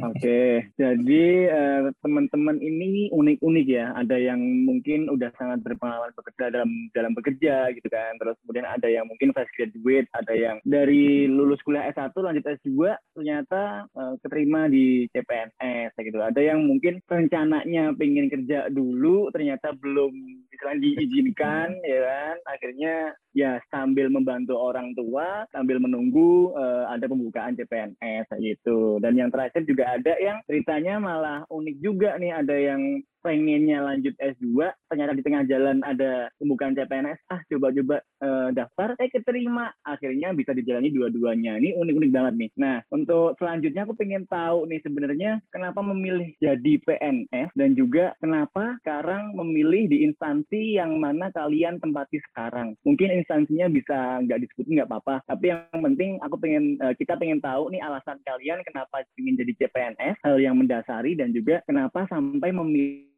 Oke, 0.00 0.72
jadi 0.80 1.24
eh, 1.52 1.80
teman-teman 2.00 2.56
ini 2.64 3.12
unik-unik 3.12 3.66
ya. 3.68 3.92
Ada 3.92 4.16
yang 4.16 4.40
mungkin 4.64 5.12
udah 5.12 5.28
sangat 5.36 5.60
berpengalaman 5.60 6.16
bekerja 6.16 6.48
dalam 6.48 6.70
dalam 6.96 7.12
bekerja 7.12 7.68
gitu 7.76 7.88
kan. 7.92 8.16
Terus 8.16 8.40
kemudian 8.40 8.64
ada 8.64 8.88
yang 8.88 9.04
mungkin 9.04 9.36
fresh 9.36 9.52
graduate, 9.52 10.08
ada 10.16 10.32
yang 10.32 10.56
dari 10.64 11.28
lulus 11.28 11.60
kuliah 11.60 11.92
S1 11.92 12.16
lanjut 12.16 12.40
S2 12.40 12.72
ternyata 13.12 13.84
eh, 13.92 14.14
keterima 14.24 14.72
di 14.72 15.04
CPNS 15.12 15.92
gitu. 16.00 16.18
Ada 16.24 16.40
yang 16.40 16.64
mungkin 16.64 17.04
rencananya 17.04 17.92
pengen 17.92 18.32
kerja 18.32 18.72
dulu 18.72 19.28
ternyata 19.28 19.76
belum 19.76 20.12
istilahnya 20.48 20.80
diizinkan 20.88 21.68
ya 21.92 22.00
kan. 22.00 22.36
Akhirnya 22.48 22.94
ya 23.36 23.60
sambil 23.68 24.08
membantu 24.08 24.56
orang 24.56 24.96
tua, 24.96 25.44
sambil 25.52 25.76
menunggu 25.76 26.56
eh, 26.56 26.84
ada 26.88 27.04
pembukaan 27.04 27.60
CPNS 27.60 28.32
gitu. 28.40 28.96
Dan 29.04 29.20
yang 29.20 29.28
terakhir 29.28 29.68
juga 29.68 29.81
ada 29.82 30.14
yang 30.18 30.38
ceritanya 30.46 31.02
malah 31.02 31.38
unik 31.50 31.76
juga 31.82 32.16
nih, 32.16 32.32
ada 32.32 32.56
yang 32.56 33.02
pengennya 33.22 33.78
lanjut 33.80 34.14
S2, 34.18 34.74
ternyata 34.90 35.12
di 35.14 35.22
tengah 35.22 35.42
jalan 35.46 35.80
ada 35.86 36.28
pembukaan 36.36 36.74
CPNS, 36.74 37.22
ah 37.30 37.40
coba-coba 37.46 38.02
eh, 38.02 38.48
daftar, 38.52 38.98
eh 38.98 39.08
keterima, 39.08 39.70
akhirnya 39.86 40.34
bisa 40.34 40.52
dijalani 40.52 40.90
dua-duanya. 40.90 41.56
Ini 41.62 41.78
unik-unik 41.78 42.10
banget 42.10 42.34
nih. 42.36 42.50
Nah, 42.58 42.76
untuk 42.90 43.38
selanjutnya 43.38 43.86
aku 43.86 43.94
pengen 43.94 44.26
tahu 44.26 44.66
nih 44.66 44.82
sebenarnya 44.82 45.38
kenapa 45.54 45.80
memilih 45.80 46.34
jadi 46.42 46.72
PNS 46.82 47.54
dan 47.54 47.78
juga 47.78 48.12
kenapa 48.18 48.76
sekarang 48.82 49.32
memilih 49.38 49.86
di 49.86 50.02
instansi 50.04 50.76
yang 50.76 50.98
mana 50.98 51.30
kalian 51.30 51.78
tempati 51.78 52.18
sekarang. 52.32 52.74
Mungkin 52.82 53.22
instansinya 53.22 53.70
bisa 53.70 54.20
nggak 54.26 54.42
disebutin 54.42 54.82
nggak 54.82 54.90
apa-apa, 54.90 55.22
tapi 55.30 55.54
yang 55.54 55.80
penting 55.80 56.18
aku 56.20 56.36
pengen 56.42 56.76
eh, 56.82 56.94
kita 56.98 57.14
pengen 57.16 57.38
tahu 57.38 57.70
nih 57.70 57.80
alasan 57.80 58.18
kalian 58.26 58.60
kenapa 58.66 59.06
ingin 59.14 59.38
jadi 59.38 59.52
CPNS, 59.62 60.16
hal 60.26 60.36
yang 60.42 60.58
mendasari 60.58 61.14
dan 61.14 61.30
juga 61.30 61.62
kenapa 61.68 62.04
sampai 62.10 62.50
memilih 62.50 63.11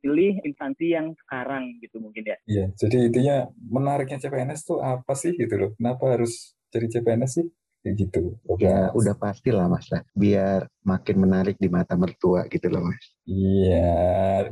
instansi 0.45 0.93
yang 0.93 1.17
sekarang 1.25 1.81
gitu 1.81 1.97
mungkin 1.99 2.29
ya. 2.29 2.37
Iya, 2.45 2.67
jadi 2.77 3.09
intinya 3.09 3.37
menariknya 3.57 4.21
CPNS 4.21 4.61
tuh 4.69 4.79
apa 4.85 5.17
sih 5.17 5.33
gitu 5.35 5.55
loh? 5.57 5.71
Kenapa 5.81 6.19
harus 6.19 6.53
jadi 6.69 6.87
CPNS 6.99 7.33
sih? 7.41 7.47
Kayak 7.85 7.95
gitu. 8.01 8.23
Oke, 8.49 8.65
Ya 8.65 8.89
udah 8.93 9.17
pasti 9.17 9.53
lah 9.53 9.69
Mas 9.69 9.89
lah. 9.93 10.01
Biar 10.17 10.69
makin 10.85 11.17
menarik 11.19 11.57
di 11.57 11.67
mata 11.67 11.97
mertua 11.97 12.45
gitu 12.47 12.69
loh 12.69 12.85
Mas. 12.85 13.01
Iya, 13.25 13.97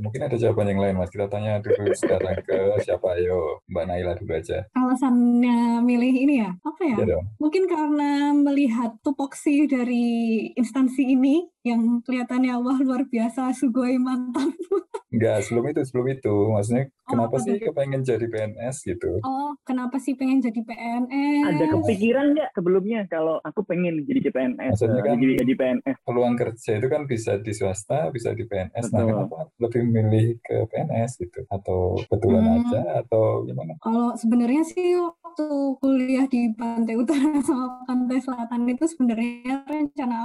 mungkin 0.01 0.25
ada 0.25 0.33
jawaban 0.33 0.73
yang 0.73 0.81
lain, 0.81 0.97
Mas. 0.97 1.13
Kita 1.13 1.29
tanya 1.29 1.61
dulu 1.61 1.93
sekarang 1.93 2.41
ke 2.41 2.57
siapa? 2.81 3.21
Ayo, 3.21 3.61
Mbak 3.69 3.85
Naila 3.85 4.13
dulu 4.17 4.33
aja. 4.33 4.65
Alasannya 4.73 5.85
milih 5.85 6.15
ini 6.17 6.35
ya, 6.41 6.57
apa 6.57 6.81
ya? 6.81 6.97
Iya 6.97 7.07
dong. 7.13 7.25
Mungkin 7.37 7.69
karena 7.69 8.33
melihat 8.33 8.97
tupoksi 9.05 9.69
dari 9.69 10.05
instansi 10.57 11.05
ini 11.05 11.45
yang 11.63 12.01
kelihatannya 12.01 12.57
wah 12.59 12.81
luar 12.81 13.05
biasa, 13.05 13.53
sugoi 13.53 14.01
mantap. 14.01 14.49
Enggak, 15.13 15.45
sebelum 15.45 15.69
itu, 15.69 15.81
sebelum 15.85 16.07
itu. 16.09 16.35
Maksudnya, 16.49 16.85
Oh, 16.89 17.09
kenapa 17.13 17.37
apa 17.37 17.45
sih 17.45 17.61
kepengen 17.61 18.01
jadi 18.01 18.25
PNS 18.25 18.77
gitu? 18.89 19.21
Oh, 19.21 19.53
kenapa 19.61 20.01
sih 20.01 20.17
pengen 20.17 20.41
jadi 20.41 20.65
PNS? 20.65 21.45
Ada 21.53 21.65
kepikiran 21.69 22.33
nggak 22.33 22.51
sebelumnya 22.57 23.05
kalau 23.13 23.37
aku 23.45 23.61
pengen 23.61 24.01
jadi 24.09 24.33
CPNS, 24.33 24.73
Maksudnya 24.73 25.05
kan- 25.05 25.21
jadi, 25.21 25.35
jadi 25.45 25.53
PNS? 25.53 25.97
Peluang 26.23 26.39
kerja 26.39 26.79
itu 26.79 26.87
kan 26.87 27.03
bisa 27.03 27.35
di 27.35 27.51
swasta, 27.51 28.07
bisa 28.15 28.31
di 28.31 28.47
PNS. 28.47 28.95
Nah, 28.95 29.03
kenapa 29.03 29.51
lebih 29.59 29.83
milih 29.83 30.39
ke 30.39 30.71
PNS 30.71 31.19
gitu? 31.19 31.43
Atau 31.51 31.99
kebetulan 32.07 32.47
Hmm. 32.47 32.57
aja, 32.63 32.81
atau 33.03 33.43
gimana? 33.43 33.75
Kalau 33.83 34.15
sebenarnya 34.15 34.63
sih 34.63 34.95
waktu 34.95 35.47
kuliah 35.83 36.31
di 36.31 36.55
Pantai 36.55 36.95
Utara 36.95 37.43
sama 37.51 37.83
Pantai 37.83 38.23
Selatan 38.23 38.71
itu 38.71 38.87
sebenarnya 38.87 39.67
rencana 39.67 40.17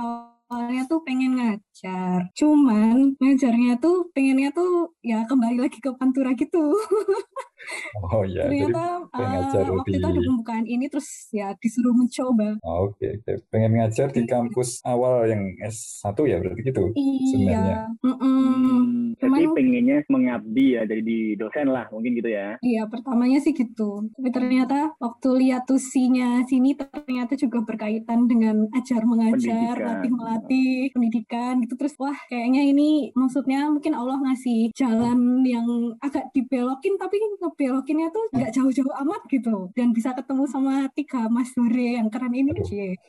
awalnya 0.46 0.86
tuh 0.86 1.02
pengen 1.02 1.34
ngajar. 1.34 2.30
Cuman 2.38 3.18
ngajarnya 3.18 3.82
tuh 3.82 4.14
pengennya 4.14 4.54
tuh 4.54 4.94
ya 5.02 5.26
kembali 5.26 5.58
lagi 5.58 5.82
ke 5.82 5.90
Pantura 5.98 6.38
gitu. 6.38 6.78
Oh 8.08 8.24
iya, 8.24 8.46
jadi 8.46 8.70
Ternyata 8.70 8.84
pengen 9.10 9.26
eh, 9.26 9.30
ngajar 9.34 9.64
waktu 9.68 9.90
itu 9.92 10.00
ada 10.00 10.14
di- 10.14 10.28
pembukaan 10.28 10.66
ini 10.66 10.86
terus 10.88 11.10
ya 11.30 11.48
disuruh 11.56 11.92
mencoba. 11.92 12.50
Oh, 12.62 12.78
Oke, 12.88 13.18
oke. 13.18 13.34
Pengen 13.48 13.72
ngajar 13.76 14.08
di 14.10 14.24
kampus 14.24 14.80
awal 14.84 15.28
yang 15.28 15.44
S1 15.60 16.16
ya 16.24 16.38
berarti 16.38 16.62
gitu 16.64 16.84
sebenarnya. 17.26 17.58
Iya. 17.68 17.78
mm-mm. 18.00 18.38
Hmm, 18.38 18.86
berarti 19.14 19.44
Cuman- 19.44 19.56
pengennya 19.56 19.98
mengabdi 20.08 20.66
ya 20.72 20.82
jadi 20.84 21.02
di 21.02 21.20
dosen 21.36 21.68
lah 21.68 21.86
mungkin 21.90 22.12
gitu 22.14 22.30
ya. 22.30 22.56
Iya, 22.60 22.86
pertamanya 22.86 23.40
sih 23.40 23.52
gitu. 23.52 24.08
Tapi 24.12 24.30
ternyata 24.30 24.94
waktu 24.98 25.30
lihat 25.38 25.66
tusinya 25.66 26.42
sini 26.44 26.74
ternyata 26.74 27.34
juga 27.34 27.62
berkaitan 27.62 28.26
dengan 28.26 28.70
ajar 28.72 29.02
mengajar, 29.04 29.76
latih 29.76 30.12
melatih, 30.12 30.78
pendidikan 30.92 31.60
gitu. 31.60 31.74
Terus 31.76 31.98
wah, 31.98 32.16
kayaknya 32.28 32.62
ini 32.64 33.12
maksudnya 33.14 33.68
mungkin 33.68 33.92
Allah 33.92 34.22
ngasih 34.22 34.72
jalan 34.74 35.20
yang 35.44 35.66
agak 36.00 36.30
dibelokin 36.32 36.96
tapi 36.96 37.18
ngebelokinnya 37.48 38.12
tuh 38.12 38.28
nggak 38.36 38.52
jauh-jauh 38.54 38.94
amat 39.08 39.22
gitu. 39.32 39.72
Dan 39.74 39.96
bisa 39.96 40.12
ketemu 40.14 40.44
sama 40.46 40.92
tiga 40.94 41.32
Mas 41.32 41.56
Dure 41.56 42.00
yang 42.00 42.12
keren 42.12 42.36
ini. 42.36 42.54
Cie. 42.64 43.00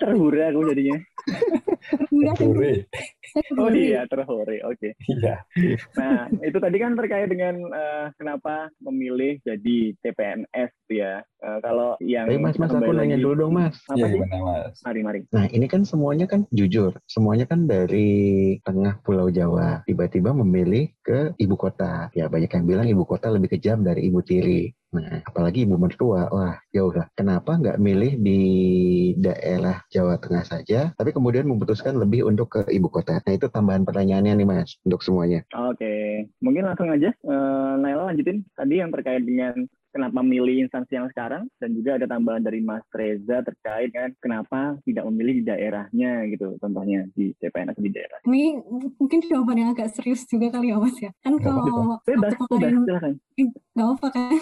Terhura 0.00 0.52
aku 0.52 0.68
jadinya. 0.68 0.96
Udah. 2.12 2.34
Oh 3.56 3.70
iya 3.70 4.04
terhore, 4.04 4.60
oke. 4.62 4.92
Iya. 5.08 5.40
Nah 5.96 6.14
itu 6.40 6.58
tadi 6.58 6.76
kan 6.76 6.92
terkait 6.94 7.28
dengan 7.28 7.56
eh, 7.68 8.06
kenapa 8.14 8.68
memilih 8.78 9.40
jadi 9.40 9.96
CPNS 9.98 10.70
gitu 10.84 11.00
ya. 11.00 11.24
Eh, 11.40 11.58
kalau 11.60 11.96
yang 11.98 12.28
Tapi 12.28 12.38
Mas, 12.38 12.56
Mas 12.56 12.70
aku 12.70 12.92
nanya 12.92 13.16
lagi- 13.16 13.24
dulu 13.24 13.34
dong 13.38 13.52
Mas. 13.54 13.76
Apa 13.86 13.96
Iya, 13.96 14.06
sih? 14.06 14.14
gimana, 14.18 14.36
Mas? 14.42 14.76
Mari 14.84 15.00
mari. 15.00 15.18
Nah 15.30 15.44
ini 15.48 15.66
kan 15.66 15.82
semuanya 15.82 16.26
kan 16.26 16.44
jujur, 16.50 16.92
semuanya 17.06 17.44
kan 17.44 17.64
dari 17.64 18.10
tengah 18.60 19.00
Pulau 19.00 19.28
Jawa, 19.28 19.80
tiba-tiba 19.84 20.34
memilih 20.34 20.92
ke 21.00 21.32
ibu 21.36 21.56
kota. 21.56 22.12
Ya 22.12 22.28
banyak 22.28 22.50
yang 22.50 22.64
bilang 22.64 22.86
ibu 22.86 23.02
kota 23.02 23.28
lebih 23.28 23.48
kejam 23.50 23.80
dari 23.80 24.06
ibu 24.06 24.20
tiri. 24.20 24.70
Nah 24.92 25.24
apalagi 25.24 25.64
ibu 25.64 25.80
mertua, 25.80 26.28
wah 26.28 26.60
jauh 26.68 26.92
lah. 26.92 27.08
Kenapa 27.16 27.56
nggak 27.56 27.80
milih 27.80 28.12
di 28.20 28.40
daerah 29.16 29.80
Jawa 29.88 30.20
Tengah 30.20 30.44
saja, 30.44 30.92
tapi 30.92 31.16
kemudian 31.16 31.48
memutuskan 31.48 31.96
lebih 31.96 32.28
untuk 32.28 32.60
ke 32.60 32.60
ibu 32.68 32.92
kota? 32.92 33.16
Nah 33.24 33.32
itu 33.32 33.48
tambahan 33.48 33.88
pertanyaannya 33.88 34.36
nih 34.36 34.48
Mas, 34.48 34.76
untuk 34.84 35.00
semuanya. 35.00 35.48
Oke, 35.72 36.28
mungkin 36.44 36.68
langsung 36.68 36.92
aja 36.92 37.08
eh, 37.08 37.72
Naila 37.80 38.12
lanjutin 38.12 38.44
tadi 38.52 38.84
yang 38.84 38.92
terkait 38.92 39.24
dengan 39.24 39.64
kenapa 39.92 40.24
memilih 40.24 40.64
instansi 40.66 40.96
yang 40.96 41.08
sekarang 41.12 41.44
dan 41.60 41.70
juga 41.76 42.00
ada 42.00 42.06
tambahan 42.08 42.42
dari 42.42 42.64
Mas 42.64 42.82
Reza 42.90 43.44
terkait 43.44 43.92
kan 43.92 44.10
kenapa 44.18 44.80
tidak 44.88 45.04
memilih 45.12 45.40
di 45.40 45.44
daerahnya 45.46 46.26
gitu 46.32 46.56
contohnya 46.58 47.06
di 47.12 47.36
CPNS 47.38 47.78
di 47.78 47.92
daerah. 47.92 48.18
Ini 48.24 48.58
mungkin 48.96 49.20
jawaban 49.28 49.60
yang 49.60 49.70
agak 49.76 49.92
serius 49.92 50.24
juga 50.24 50.48
kali 50.48 50.72
ya 50.72 50.80
Mas 50.80 50.96
ya. 50.96 51.12
Kan 51.20 51.36
apa-apa. 51.36 51.52
kalau 51.52 52.00
Bebas, 52.02 52.32
bebas, 52.32 52.32
kemarin 52.48 52.82
silakan. 52.88 53.12
nggak 53.72 53.88
apa 53.92 54.06
kan 54.08 54.32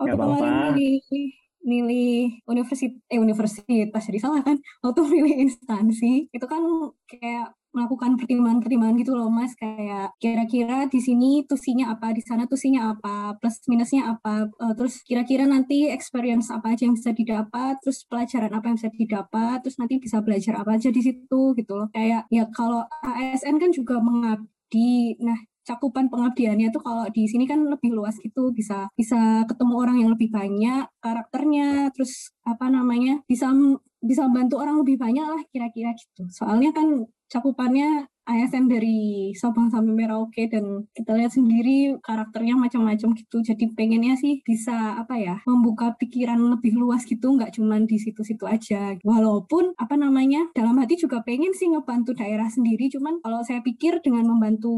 waktu 0.00 0.16
kemarin 0.16 0.52
apa-apa. 0.56 1.46
Milih 1.62 2.42
universitas 2.48 3.00
eh 3.10 3.20
universitas 3.20 4.02
jadi 4.08 4.20
salah 4.22 4.42
kan? 4.46 4.56
Waktu 4.84 5.00
milih 5.06 5.34
instansi 5.48 6.30
itu 6.32 6.46
kan 6.48 6.62
kayak 7.10 7.58
melakukan 7.72 8.16
pertimbangan-pertimbangan 8.16 8.96
gitu 8.98 9.12
loh 9.14 9.28
mas. 9.30 9.52
Kayak 9.54 10.16
kira-kira 10.18 10.88
di 10.88 11.00
sini 11.02 11.44
tusinya 11.44 11.92
apa 11.94 12.10
di 12.16 12.22
sana 12.24 12.48
tusinya 12.48 12.96
apa 12.96 13.36
plus 13.38 13.60
minusnya 13.70 14.16
apa 14.16 14.48
eh, 14.48 14.74
terus 14.74 15.04
kira-kira 15.04 15.44
nanti 15.44 15.86
experience 15.92 16.48
apa 16.50 16.74
aja 16.74 16.88
yang 16.88 16.96
bisa 16.96 17.12
didapat 17.12 17.78
terus 17.84 18.02
pelajaran 18.08 18.52
apa 18.52 18.64
yang 18.72 18.76
bisa 18.80 18.90
didapat 18.92 19.56
terus 19.62 19.76
nanti 19.78 19.94
bisa 20.00 20.18
belajar 20.24 20.54
apa 20.60 20.70
aja 20.80 20.88
di 20.90 21.02
situ 21.04 21.42
gitu 21.54 21.72
loh. 21.76 21.88
Kayak 21.92 22.26
ya 22.32 22.44
kalau 22.50 22.82
ASN 23.04 23.56
kan 23.62 23.70
juga 23.70 24.00
mengabdi. 24.02 25.20
Nah 25.22 25.38
cakupan 25.68 26.08
pengabdiannya 26.08 26.72
tuh 26.72 26.80
kalau 26.80 27.04
di 27.12 27.28
sini 27.28 27.44
kan 27.44 27.60
lebih 27.68 27.92
luas 27.92 28.16
gitu 28.24 28.56
bisa 28.56 28.88
bisa 28.96 29.44
ketemu 29.44 29.74
orang 29.76 29.96
yang 30.00 30.10
lebih 30.16 30.32
banyak 30.32 30.88
karakternya 31.04 31.92
terus 31.92 32.32
apa 32.48 32.72
namanya 32.72 33.20
bisa 33.28 33.52
bisa 34.00 34.30
bantu 34.30 34.62
orang 34.62 34.80
lebih 34.80 34.96
banyak 34.96 35.26
lah 35.26 35.42
kira-kira 35.50 35.90
gitu. 35.98 36.30
Soalnya 36.30 36.70
kan 36.70 37.04
cakupannya 37.28 38.08
ASN 38.28 38.68
dari 38.68 39.32
Sabang 39.32 39.72
sampai 39.72 39.96
Merauke 39.96 40.52
dan 40.52 40.84
kita 40.92 41.16
lihat 41.16 41.32
sendiri 41.32 41.96
karakternya 42.04 42.60
macam-macam 42.60 43.16
gitu. 43.16 43.40
Jadi 43.40 43.72
pengennya 43.72 44.20
sih 44.20 44.44
bisa 44.44 45.00
apa 45.00 45.16
ya 45.16 45.40
membuka 45.48 45.96
pikiran 45.96 46.36
lebih 46.36 46.76
luas 46.76 47.08
gitu, 47.08 47.32
nggak 47.32 47.56
cuma 47.56 47.80
di 47.80 47.96
situ-situ 47.96 48.44
aja. 48.44 49.00
Walaupun 49.00 49.72
apa 49.80 49.96
namanya 49.96 50.44
dalam 50.52 50.76
hati 50.76 51.00
juga 51.00 51.24
pengen 51.24 51.56
sih 51.56 51.72
ngebantu 51.72 52.12
daerah 52.12 52.52
sendiri. 52.52 52.92
Cuman 52.92 53.24
kalau 53.24 53.40
saya 53.42 53.64
pikir 53.64 54.04
dengan 54.04 54.28
membantu 54.28 54.70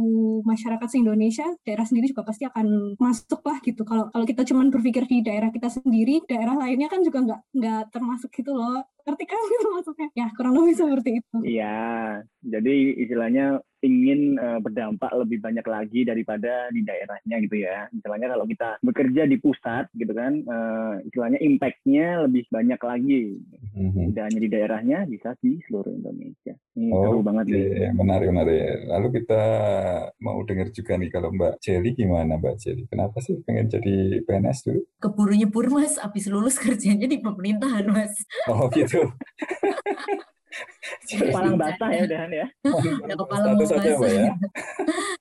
masyarakat 0.47 0.87
se-Indonesia, 0.87 1.47
daerah 1.67 1.83
sendiri 1.83 2.15
juga 2.15 2.23
pasti 2.23 2.47
akan 2.47 2.95
masuk 3.03 3.43
lah 3.43 3.59
gitu. 3.67 3.83
Kalau 3.83 4.09
kalau 4.15 4.25
kita 4.25 4.47
cuma 4.47 4.63
berpikir 4.71 5.11
di 5.11 5.27
daerah 5.27 5.51
kita 5.51 5.67
sendiri, 5.67 6.23
daerah 6.31 6.55
lainnya 6.55 6.87
kan 6.87 7.03
juga 7.03 7.19
nggak 7.27 7.41
nggak 7.59 7.83
termasuk 7.91 8.31
gitu 8.31 8.55
loh 8.55 8.87
ngerti 9.11 9.25
kan 9.27 9.41
gitu 9.51 9.67
maksudnya 9.75 10.09
ya 10.15 10.27
kurang 10.39 10.55
lebih 10.55 10.75
seperti 10.79 11.11
itu 11.19 11.37
Iya, 11.43 12.23
jadi 12.47 12.75
istilahnya 13.03 13.59
ingin 13.81 14.37
eh, 14.37 14.59
berdampak 14.61 15.13
lebih 15.17 15.41
banyak 15.41 15.65
lagi 15.65 16.05
daripada 16.05 16.69
di 16.69 16.85
daerahnya 16.85 17.37
gitu 17.49 17.57
ya. 17.65 17.89
Misalnya 17.91 18.37
kalau 18.37 18.45
kita 18.45 18.69
bekerja 18.85 19.23
di 19.25 19.37
pusat 19.41 19.89
gitu 19.97 20.13
kan, 20.13 20.45
eh, 20.45 20.95
istilahnya 21.09 21.41
impact-nya 21.41 22.29
lebih 22.29 22.45
banyak 22.53 22.81
lagi. 22.81 23.23
Mhm. 23.71 24.11
Tidak 24.11 24.25
hanya 24.27 24.41
di 24.43 24.49
daerahnya, 24.51 24.99
bisa 25.07 25.39
di 25.39 25.63
seluruh 25.63 25.95
Indonesia. 25.95 26.55
Ini 26.75 26.91
Oh, 26.91 27.03
seru 27.07 27.21
banget 27.23 27.45
nih. 27.47 27.95
Menarik, 27.95 28.29
menarik. 28.29 28.63
Lalu 28.91 29.07
kita 29.23 29.43
mau 30.19 30.43
dengar 30.43 30.75
juga 30.75 30.93
nih 30.99 31.11
kalau 31.11 31.31
Mbak 31.31 31.55
Jelly 31.63 31.91
gimana 31.95 32.35
Mbak 32.35 32.57
Jelly? 32.59 32.85
Kenapa 32.91 33.23
sih 33.23 33.39
pengen 33.47 33.71
jadi 33.71 34.21
PNS 34.27 34.59
dulu? 34.67 34.81
Keburu 34.99 35.35
nyebur 35.39 35.67
mas, 35.71 35.97
habis 36.03 36.27
lulus 36.27 36.59
kerjanya 36.59 37.07
di 37.07 37.23
pemerintahan 37.23 37.87
mas. 37.87 38.15
Oh 38.51 38.67
gitu. 38.75 39.07
Palang 41.31 41.55
basah 41.55 41.91
ya 41.95 42.03
udahan 42.11 42.31
ya. 42.35 42.47
Udah 43.07 43.17
kepala 43.17 43.55
Mbak 43.55 43.71
ya. 44.11 44.35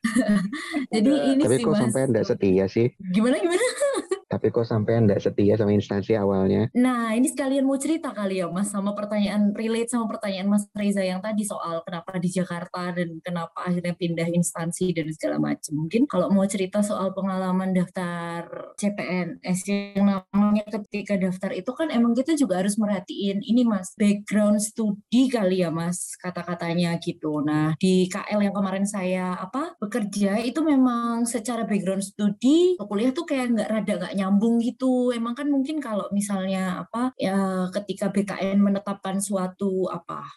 Jadi 0.94 1.12
ini 1.38 1.44
Tapi 1.46 1.56
sih 1.62 1.64
kok 1.64 1.74
mas. 1.74 1.80
sampai 1.86 2.02
nggak 2.10 2.26
setia 2.26 2.66
sih? 2.66 2.88
Gimana 3.14 3.38
gimana? 3.38 3.62
Tapi 4.30 4.54
kok 4.54 4.62
sampai 4.62 5.02
nggak 5.10 5.26
setia 5.26 5.58
sama 5.58 5.74
instansi 5.74 6.14
awalnya? 6.14 6.70
Nah, 6.78 7.18
ini 7.18 7.26
sekalian 7.26 7.66
mau 7.66 7.82
cerita 7.82 8.14
kali 8.14 8.46
ya, 8.46 8.48
Mas, 8.48 8.70
sama 8.70 8.94
pertanyaan 8.94 9.58
relate 9.58 9.90
sama 9.90 10.06
pertanyaan 10.06 10.46
Mas 10.54 10.70
Reza 10.78 11.02
yang 11.02 11.18
tadi 11.18 11.42
soal 11.42 11.82
kenapa 11.82 12.22
di 12.22 12.30
Jakarta 12.30 12.94
dan 12.94 13.18
kenapa 13.26 13.66
akhirnya 13.66 13.98
pindah 13.98 14.30
instansi 14.30 14.94
dan 14.94 15.10
segala 15.10 15.42
macam. 15.42 15.74
Mungkin 15.82 16.06
kalau 16.06 16.30
mau 16.30 16.46
cerita 16.46 16.86
soal 16.86 17.10
pengalaman 17.18 17.74
daftar 17.74 18.46
CPNS 18.78 19.60
yang 19.66 20.06
namanya 20.06 20.64
ketika 20.78 21.18
daftar 21.18 21.50
itu 21.58 21.74
kan 21.74 21.90
emang 21.90 22.14
kita 22.14 22.38
juga 22.38 22.62
harus 22.62 22.78
merhatiin 22.78 23.42
ini 23.42 23.66
Mas, 23.66 23.98
background 23.98 24.62
studi 24.62 25.26
kali 25.26 25.66
ya 25.66 25.74
Mas, 25.74 26.14
kata-katanya 26.22 27.02
gitu. 27.02 27.42
Nah, 27.42 27.74
di 27.82 28.06
KL 28.06 28.46
yang 28.46 28.54
kemarin 28.54 28.86
saya 28.86 29.34
apa 29.42 29.74
bekerja 29.82 30.38
itu 30.46 30.62
memang 30.62 31.26
secara 31.26 31.66
background 31.66 32.06
studi 32.06 32.78
kuliah 32.78 33.14
tuh 33.14 33.26
kayak 33.26 33.54
nggak 33.54 33.70
rada 33.70 33.94
nggak 34.02 34.16
nyambung 34.20 34.60
gitu. 34.60 35.16
Emang 35.16 35.34
kan 35.34 35.48
mungkin 35.48 35.80
kalau 35.80 36.06
misalnya 36.12 36.84
apa 36.84 37.16
ya 37.16 37.68
ketika 37.72 38.12
BKN 38.12 38.60
menetapkan 38.60 39.18
suatu 39.24 39.88
apa 39.88 40.28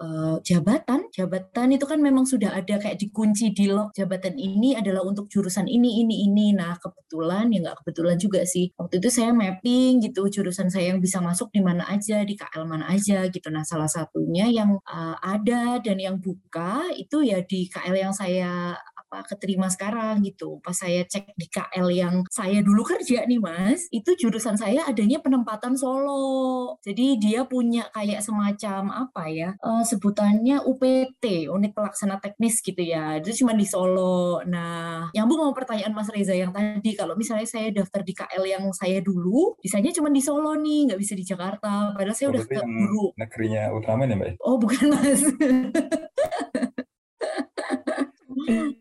eh, 0.00 0.36
jabatan, 0.40 1.12
jabatan 1.12 1.68
itu 1.76 1.84
kan 1.84 2.00
memang 2.00 2.24
sudah 2.24 2.56
ada 2.56 2.80
kayak 2.80 2.96
dikunci 2.96 3.52
di 3.52 3.68
lock 3.68 3.92
jabatan 3.92 4.34
ini 4.40 4.72
adalah 4.72 5.04
untuk 5.04 5.28
jurusan 5.28 5.68
ini, 5.68 6.00
ini, 6.00 6.24
ini. 6.24 6.56
Nah 6.56 6.76
kebetulan 6.80 7.52
ya 7.52 7.58
nggak 7.68 7.76
kebetulan 7.84 8.16
juga 8.16 8.40
sih. 8.48 8.72
Waktu 8.80 8.98
itu 9.00 9.08
saya 9.12 9.30
mapping 9.36 10.00
gitu 10.00 10.26
jurusan 10.32 10.72
saya 10.72 10.96
yang 10.96 11.00
bisa 11.04 11.20
masuk 11.20 11.52
di 11.52 11.60
mana 11.60 11.84
aja, 11.92 12.24
di 12.24 12.34
KL 12.36 12.64
mana 12.64 12.88
aja 12.88 13.28
gitu. 13.28 13.48
Nah 13.52 13.64
salah 13.68 13.88
satunya 13.88 14.48
yang 14.48 14.80
eh, 14.88 15.16
ada 15.20 15.78
dan 15.84 15.96
yang 16.00 16.16
buka 16.16 16.88
itu 16.96 17.20
ya 17.24 17.44
di 17.44 17.68
KL 17.68 17.96
yang 17.96 18.14
saya 18.16 18.72
apa 19.10 19.26
keterima 19.26 19.66
sekarang 19.66 20.22
gitu. 20.22 20.62
Pas 20.62 20.70
saya 20.70 21.02
cek 21.02 21.34
di 21.34 21.50
KL 21.50 21.90
yang 21.90 22.14
saya 22.30 22.62
dulu 22.62 22.86
kerja 22.86 23.26
nih 23.26 23.42
Mas, 23.42 23.90
itu 23.90 24.14
jurusan 24.14 24.54
saya 24.54 24.86
adanya 24.86 25.18
penempatan 25.18 25.74
Solo. 25.74 26.78
Jadi 26.78 27.18
dia 27.18 27.42
punya 27.42 27.90
kayak 27.90 28.22
semacam 28.22 28.86
apa 29.10 29.26
ya? 29.26 29.50
eh, 29.58 29.82
sebutannya 29.82 30.62
UPT, 30.62 31.50
unit 31.50 31.74
pelaksana 31.74 32.22
teknis 32.22 32.62
gitu 32.62 32.78
ya. 32.78 33.18
Itu 33.18 33.34
cuma 33.42 33.58
di 33.58 33.66
Solo. 33.66 34.46
Nah, 34.46 35.10
nyambung 35.10 35.42
sama 35.42 35.52
pertanyaan 35.58 35.90
Mas 35.90 36.06
Reza 36.06 36.30
yang 36.30 36.54
tadi 36.54 36.94
kalau 36.94 37.18
misalnya 37.18 37.50
saya 37.50 37.74
daftar 37.74 38.06
di 38.06 38.14
KL 38.14 38.46
yang 38.46 38.64
saya 38.70 39.02
dulu, 39.02 39.58
bisanya 39.58 39.90
cuma 39.90 40.06
di 40.08 40.22
Solo 40.22 40.54
nih, 40.54 40.86
nggak 40.86 41.00
bisa 41.02 41.18
di 41.18 41.26
Jakarta. 41.26 41.90
Padahal 41.98 42.14
saya 42.14 42.30
Oh, 42.30 42.38
udah 42.38 42.46
keburu 42.46 43.04
negerinya 43.18 43.62
Ultraman 43.74 44.06
ya 44.06 44.14
Mbak? 44.14 44.30
Oh 44.38 44.54
bukan 44.54 44.84
mas. 44.94 45.18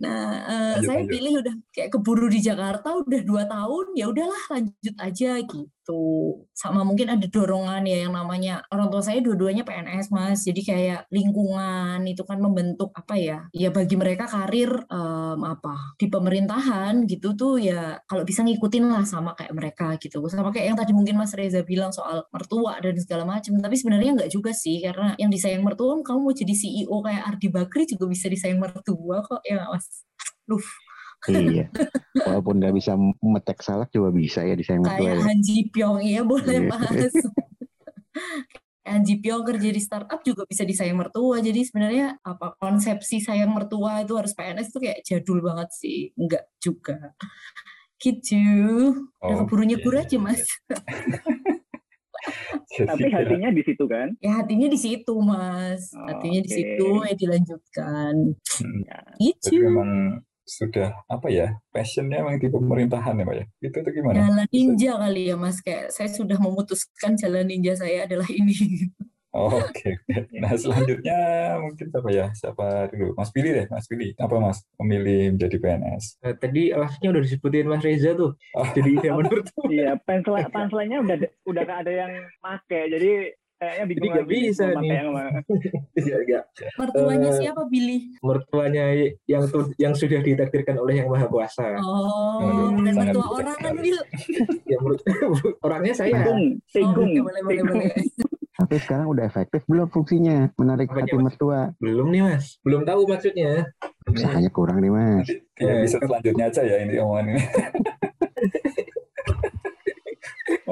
nah, 0.03 0.23
eh, 0.51 0.75
Lanjut, 0.75 0.85
saya 0.85 1.01
lanjut. 1.01 1.11
pilih 1.11 1.33
udah 1.41 1.55
kayak 1.75 1.89
keburu 1.93 2.25
di 2.33 2.39
Jakarta 2.47 2.87
udah 3.01 3.21
dua 3.29 3.43
tahun, 3.49 3.85
ya 3.99 4.05
udahlah 4.11 4.43
lanjut 4.53 4.95
aja 5.07 5.29
gitu. 5.43 5.59
Sama 6.53 6.83
mungkin 6.83 7.07
ada 7.15 7.25
dorongan 7.25 7.87
ya 7.87 8.07
yang 8.07 8.13
namanya 8.13 8.61
orang 8.69 8.91
tua 8.91 8.99
saya 8.99 9.23
dua-duanya 9.23 9.63
PNS 9.63 10.11
mas, 10.11 10.43
jadi 10.43 10.61
kayak 10.61 11.01
lingkungan 11.09 12.03
itu 12.03 12.21
kan 12.27 12.37
membentuk 12.41 12.91
apa 12.93 13.15
ya? 13.15 13.47
Ya 13.55 13.69
bagi 13.71 13.95
mereka 13.95 14.27
karir 14.27 14.69
em, 14.89 15.39
apa 15.45 15.95
di 15.95 16.11
pemerintahan 16.11 17.07
gitu 17.07 17.33
tuh 17.33 17.61
ya 17.61 17.97
kalau 18.05 18.23
bisa 18.27 18.43
ngikutin 18.43 18.85
lah 18.91 19.03
sama 19.07 19.33
kayak 19.37 19.53
mereka 19.55 19.95
gitu. 20.01 20.19
Sama 20.27 20.51
kayak 20.51 20.75
yang 20.75 20.77
tadi 20.79 20.91
mungkin 20.91 21.15
Mas 21.15 21.33
Reza 21.33 21.63
bilang 21.63 21.95
soal 21.95 22.27
mertua 22.33 22.77
dan 22.83 22.95
segala 22.99 23.23
macam. 23.23 23.55
Tapi 23.59 23.75
sebenarnya 23.79 24.11
nggak 24.19 24.31
juga 24.31 24.51
sih 24.51 24.83
karena 24.83 25.15
yang 25.15 25.31
disayang 25.31 25.63
mertua 25.63 26.01
kamu 26.03 26.19
mau 26.21 26.33
jadi 26.35 26.53
CEO 26.53 26.95
kayak 27.01 27.23
Ardi 27.35 27.47
Bakri 27.51 27.83
juga 27.89 28.05
bisa 28.09 28.27
disayang 28.27 28.59
mertua 28.61 29.23
kok 29.25 29.41
ya 29.47 29.65
Mas. 29.69 30.05
Duh, 30.49 30.65
iya. 31.27 31.65
Walaupun 32.25 32.57
nggak 32.57 32.73
bisa 32.73 32.93
metek 33.19 33.59
salak 33.59 33.89
juga 33.89 34.09
bisa 34.09 34.39
ya 34.41 34.53
disayang 34.53 34.81
mertua 34.81 34.97
kayak 34.97 35.15
ya. 35.15 35.23
Han 35.23 35.39
Ji 35.39 35.57
Pyong 35.67 35.99
iya 35.99 36.21
boleh 36.23 36.57
Iya. 36.57 36.69
Mas. 36.69 37.13
Han 38.85 39.01
Ji 39.01 39.15
Pyong 39.17 39.43
kerja 39.43 39.69
di 39.69 39.77
startup 39.77 40.21
juga 40.21 40.43
bisa 40.43 40.63
disayang 40.63 40.97
mertua. 40.97 41.37
Jadi 41.39 41.61
sebenarnya 41.61 42.17
apa 42.19 42.55
konsepsi 42.55 43.19
sayang 43.19 43.49
mertua 43.49 44.01
itu 44.01 44.13
harus 44.13 44.31
PNS 44.31 44.69
itu 44.69 44.79
kayak 44.79 44.99
jadul 45.03 45.39
banget 45.39 45.69
sih. 45.71 46.09
Enggak 46.15 46.49
juga. 46.57 47.13
Gitu. 47.95 48.39
Udah 49.19 49.43
keburu 49.43 49.63
nyebur 49.63 49.93
aja 49.95 50.17
Mas. 50.17 50.39
Jadi 52.69 52.85
Tapi 52.85 53.01
kayak- 53.03 53.15
hatinya 53.25 53.49
di 53.49 53.61
situ 53.61 53.83
kan. 53.85 54.07
Ya 54.19 54.31
hatinya 54.35 54.67
di 54.67 54.77
situ 54.77 55.13
Mas. 55.19 55.89
Oh, 55.91 56.05
Hatinya 56.05 56.39
di 56.39 56.47
oke. 56.47 56.55
situ 56.55 56.87
ya 57.01 57.13
dilanjutkan. 57.13 58.13
Hmm. 58.33 58.79
Ya. 58.83 58.99
Gitu. 59.17 59.45
Jadi 59.51 59.57
memang 59.63 59.89
sudah 60.49 61.05
apa 61.05 61.29
ya 61.29 61.61
passionnya 61.69 62.25
emang 62.25 62.41
di 62.41 62.49
pemerintahan 62.49 63.21
ya 63.21 63.23
Mbak 63.23 63.37
ya? 63.37 63.45
Itu 63.61 63.77
tuh 63.85 63.91
gimana? 63.93 64.17
Jalan 64.25 64.47
ninja 64.49 64.91
kali 64.97 65.21
ya 65.29 65.35
Mas. 65.37 65.61
Kayak 65.61 65.93
saya 65.93 66.09
sudah 66.09 66.41
memutuskan 66.41 67.13
jalan 67.13 67.45
ninja 67.45 67.77
saya 67.77 68.09
adalah 68.09 68.25
ini. 68.27 68.57
Oh, 69.29 69.61
Oke. 69.61 69.93
Nah 70.41 70.57
selanjutnya 70.57 71.17
mungkin 71.61 71.93
siapa 71.93 72.09
ya? 72.09 72.33
Siapa 72.33 72.89
dulu? 72.89 73.13
Mas 73.13 73.29
Billy 73.29 73.53
deh, 73.53 73.69
Mas 73.69 73.85
Billy. 73.85 74.17
Apa 74.17 74.41
Mas 74.41 74.65
memilih 74.81 75.37
menjadi 75.37 75.57
PNS? 75.61 76.17
Nah, 76.25 76.33
tadi 76.33 76.73
alasannya 76.73 77.09
udah 77.13 77.21
disebutin 77.21 77.69
Mas 77.69 77.85
Reza 77.85 78.17
tuh. 78.17 78.33
Oh. 78.57 78.65
Jadi 78.73 78.97
zaman 79.05 79.29
mertua. 79.29 79.65
Iya, 79.69 80.01
pensel 80.01 80.33
panselnya 80.49 80.97
udah 81.05 81.17
udah 81.45 81.61
gak 81.61 81.79
ada 81.85 81.91
yang 81.93 82.13
make, 82.41 82.79
jadi 82.89 83.37
kayaknya 83.59 83.85
bingung 83.85 83.99
Jadi 83.99 84.07
nggak 84.09 84.25
lagi 84.25 84.39
bisa 84.41 84.63
nih. 84.73 84.89
yang 84.95 85.09
mana. 85.11 85.39
Iya. 85.93 86.39
Mertuanya 86.73 87.29
Eh, 87.29 87.35
siapa 87.37 87.61
Billy? 87.65 87.97
Mertuanya 88.19 88.83
yang 89.25 89.43
tu- 89.45 89.75
yang 89.75 89.93
sudah 89.93 90.19
ditakdirkan 90.19 90.75
oleh 90.75 90.93
Yang 90.97 91.09
Maha 91.09 91.27
Kuasa. 91.27 91.75
Oh, 91.77 92.71
bukan 92.71 92.93
mertua 92.95 93.27
orang 93.29 93.57
kan. 93.57 93.73
Bil? 93.75 93.99
Ya 94.71 94.77
menurut 94.79 95.01
orangnya 95.65 95.93
saya. 95.93 96.23
Tikung, 96.69 97.11
Oh, 97.11 97.25
boleh, 97.25 97.41
boleh, 97.41 97.43
tikung. 97.51 97.67
boleh. 97.75 97.91
Tapi 98.55 98.75
sekarang 98.77 99.07
udah 99.07 99.23
efektif 99.23 99.63
belum 99.65 99.87
fungsinya 99.87 100.51
menarik 100.53 100.87
Apanya, 100.87 101.03
hati 101.05 101.15
Mas? 101.15 101.23
mertua? 101.25 101.59
Belum 101.77 102.07
nih 102.07 102.21
Mas. 102.21 102.45
Belum 102.59 102.83
tahu 102.83 103.01
maksudnya. 103.05 103.71
Usahanya 104.05 104.49
kurang 104.49 104.79
nih 104.79 104.89
mas. 104.89 105.27
Eh, 105.55 105.63
episode 105.79 106.01
selanjutnya 106.03 106.45
aja 106.45 106.61
ya 106.61 106.75
ini 106.79 106.97
omongan 106.97 107.25
ini. 107.29 107.41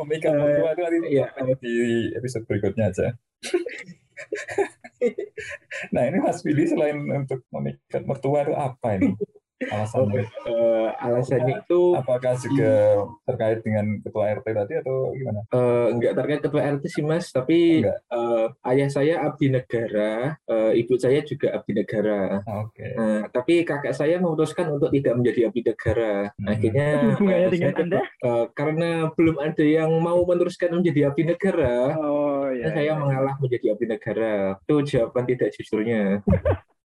Memikat 0.08 0.32
Eh, 0.32 0.40
mertua 0.40 0.70
itu 0.72 0.82
nanti 0.88 1.00
iya. 1.12 1.28
di 1.60 1.76
episode 2.16 2.48
berikutnya 2.48 2.96
aja. 2.96 3.12
nah 5.94 6.04
ini 6.10 6.18
Mas 6.24 6.42
Billy 6.42 6.66
selain 6.66 6.98
untuk 7.12 7.44
memikat 7.54 8.02
mertua 8.08 8.48
itu 8.48 8.56
apa 8.56 8.98
ini 8.98 9.14
alasannya? 9.60 10.24
Eh, 10.46 10.90
alasannya 10.96 11.56
itu 11.60 11.82
Apakah 11.94 12.34
juga 12.38 12.74
terkait 13.26 13.60
dengan 13.62 13.86
ketua 14.00 14.24
RT 14.32 14.46
tadi 14.48 14.74
atau 14.78 15.10
gimana? 15.12 15.40
eh, 15.48 15.86
enggak 15.90 16.14
terkait 16.14 16.42
ketua 16.42 16.62
RT 16.70 16.84
sih 16.88 17.02
Mas, 17.02 17.26
tapi 17.30 17.82
Enggak. 17.82 17.98
eh, 18.08 18.46
ayah 18.68 18.88
saya 18.88 19.14
abdi 19.24 19.48
negara, 19.50 20.12
eh, 20.40 20.72
ibu 20.78 20.94
saya 20.96 21.20
juga 21.22 21.52
abdi 21.52 21.74
negara. 21.74 22.40
Oke. 22.62 22.88
Nah, 22.94 23.22
tapi 23.28 23.62
kakak 23.62 23.92
saya 23.92 24.18
memutuskan 24.18 24.70
untuk 24.70 24.90
tidak 24.90 25.14
menjadi 25.14 25.50
abdi 25.50 25.62
negara. 25.64 26.14
Hmm. 26.32 26.48
Akhirnya 26.48 26.88
Hubungannya 27.12 27.42
eh, 27.42 27.52
dengan 27.52 27.72
saya- 27.72 27.84
Anda? 27.84 28.00
eh, 28.04 28.46
karena 28.52 28.90
belum 29.12 29.38
ada 29.38 29.64
yang 29.64 29.92
mau 29.98 30.22
meneruskan 30.22 30.70
menjadi 30.72 31.10
abdi 31.10 31.24
negara, 31.26 31.98
Oh 31.98 32.46
iya. 32.48 32.70
saya 32.70 32.84
iya. 32.84 32.94
mengalah 32.94 33.36
menjadi 33.38 33.74
abdi 33.74 33.86
negara. 33.88 34.34
Itu 34.62 34.76
jawaban 34.84 35.26
tidak 35.26 35.50
jujurnya. 35.58 36.22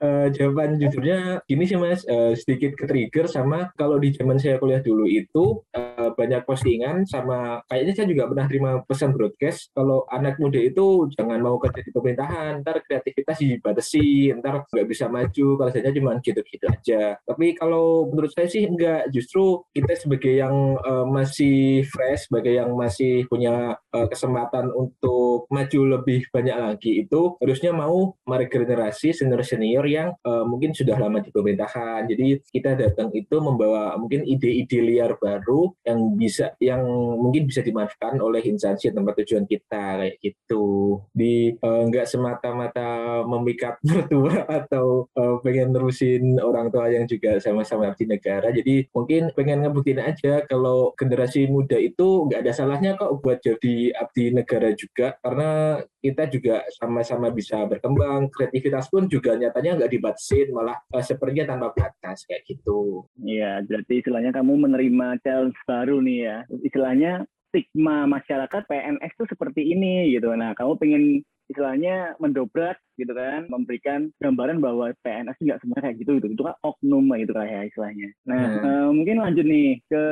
uh, 0.00 0.26
jawaban 0.32 0.80
jujurnya 0.80 1.44
gini 1.46 1.64
sih 1.68 1.78
mas, 1.78 2.02
uh, 2.08 2.32
sedikit 2.34 2.74
ke 2.74 2.84
trigger 2.88 3.28
sama 3.28 3.70
kalau 3.76 4.00
di 4.00 4.12
zaman 4.12 4.40
saya 4.40 4.56
kuliah 4.58 4.82
dulu 4.82 5.06
itu 5.06 5.60
uh, 5.76 5.89
banyak 6.14 6.42
postingan 6.48 7.04
sama 7.04 7.60
kayaknya 7.68 7.92
saya 7.94 8.08
juga 8.08 8.24
pernah 8.30 8.46
terima 8.48 8.70
pesan 8.84 9.12
broadcast 9.12 9.70
kalau 9.76 10.04
anak 10.10 10.40
muda 10.40 10.58
itu 10.60 11.08
jangan 11.14 11.38
mau 11.40 11.56
kerja 11.60 11.80
di 11.84 11.90
pemerintahan, 11.92 12.62
ntar 12.64 12.82
kreativitas 12.84 13.36
dibatasi, 13.40 14.34
ntar 14.38 14.64
nggak 14.68 14.88
bisa 14.88 15.06
maju, 15.10 15.46
kalau 15.58 15.70
saya 15.70 15.92
cuma 15.92 16.16
gitu-gitu 16.22 16.66
aja. 16.68 17.16
Tapi 17.24 17.56
kalau 17.56 18.08
menurut 18.08 18.30
saya 18.32 18.46
sih 18.46 18.64
enggak, 18.66 19.10
justru 19.10 19.64
kita 19.72 19.96
sebagai 19.96 20.34
yang 20.36 20.78
uh, 20.80 21.06
masih 21.06 21.84
fresh, 21.88 22.28
sebagai 22.30 22.56
yang 22.56 22.70
masih 22.74 23.26
punya 23.26 23.76
uh, 23.92 24.06
kesempatan 24.06 24.70
untuk 24.72 25.48
maju 25.50 25.80
lebih 25.98 26.28
banyak 26.30 26.56
lagi 26.56 26.92
itu 27.06 27.36
harusnya 27.40 27.72
mau 27.74 28.14
meregenerasi 28.28 29.16
senior-senior 29.16 29.84
yang 29.88 30.08
uh, 30.24 30.44
mungkin 30.46 30.76
sudah 30.76 30.96
lama 30.96 31.20
di 31.20 31.32
pemerintahan. 31.32 32.06
Jadi 32.06 32.40
kita 32.52 32.76
datang 32.76 33.10
itu 33.16 33.36
membawa 33.40 33.96
mungkin 33.96 34.22
ide-ide 34.24 34.80
liar 34.80 35.16
baru 35.18 35.72
yang 35.90 36.14
bisa 36.14 36.54
yang 36.62 36.86
mungkin 37.18 37.50
bisa 37.50 37.60
dimanfaatkan 37.60 38.16
oleh 38.22 38.40
instansi 38.46 38.94
tempat 38.94 39.18
tujuan 39.22 39.44
kita 39.44 40.06
kayak 40.06 40.16
gitu. 40.22 40.98
Di 41.10 41.54
uh, 41.58 41.82
nggak 41.90 42.06
semata-mata 42.06 43.22
memikat 43.26 43.82
mertua 43.86 44.46
atau 44.46 45.10
uh, 45.18 45.36
pengen 45.42 45.74
nerusin 45.74 46.38
orang 46.38 46.70
tua 46.70 46.88
yang 46.88 47.04
juga 47.04 47.42
sama-sama 47.42 47.90
abdi 47.90 48.06
negara. 48.06 48.54
Jadi 48.54 48.86
mungkin 48.94 49.34
pengen 49.34 49.66
ngebuktiin 49.66 50.00
aja 50.00 50.46
kalau 50.46 50.94
generasi 50.94 51.50
muda 51.50 51.76
itu 51.76 52.30
nggak 52.30 52.40
ada 52.46 52.52
salahnya 52.54 52.96
kok 52.96 53.20
buat 53.20 53.42
jadi 53.42 53.92
abdi 53.98 54.32
negara 54.32 54.72
juga 54.72 55.18
karena 55.20 55.80
kita 56.00 56.32
juga 56.32 56.64
sama-sama 56.80 57.28
bisa 57.28 57.60
berkembang 57.68 58.32
kreativitas 58.32 58.88
pun 58.88 59.04
juga 59.04 59.36
nyatanya 59.36 59.76
nggak 59.76 59.92
dibatasin 59.92 60.48
malah 60.52 60.80
uh, 60.96 61.04
sepertinya 61.04 61.54
tanpa 61.56 61.76
batas 61.76 62.24
kayak 62.24 62.46
gitu 62.48 63.04
Iya, 63.20 63.62
berarti 63.64 64.00
istilahnya 64.00 64.32
kamu 64.32 64.52
menerima 64.68 65.06
challenge 65.22 65.58
baru 65.80 66.04
nih 66.04 66.18
ya. 66.28 66.36
Istilahnya 66.60 67.24
stigma 67.50 68.06
masyarakat 68.06 68.62
PNS 68.68 69.12
itu 69.16 69.24
seperti 69.32 69.72
ini 69.72 70.12
gitu. 70.12 70.30
Nah, 70.36 70.52
kamu 70.54 70.76
pengen 70.76 71.02
istilahnya 71.50 72.14
mendobrak 72.22 72.78
gitu 73.00 73.12
kan, 73.16 73.48
memberikan 73.48 74.12
gambaran 74.20 74.60
bahwa 74.60 74.92
PNS 75.00 75.38
nggak 75.40 75.58
sebenarnya 75.64 75.84
kayak 75.88 75.98
gitu 76.04 76.10
gitu. 76.20 76.26
Itu 76.36 76.42
kan 76.44 76.56
oknum 76.60 77.04
gitu 77.16 77.32
kayak 77.32 77.72
istilahnya. 77.72 78.08
Nah, 78.28 78.40
Hmm. 78.40 78.64
eh, 78.64 78.88
mungkin 78.92 79.16
lanjut 79.22 79.46
nih 79.46 79.68
ke 79.86 80.02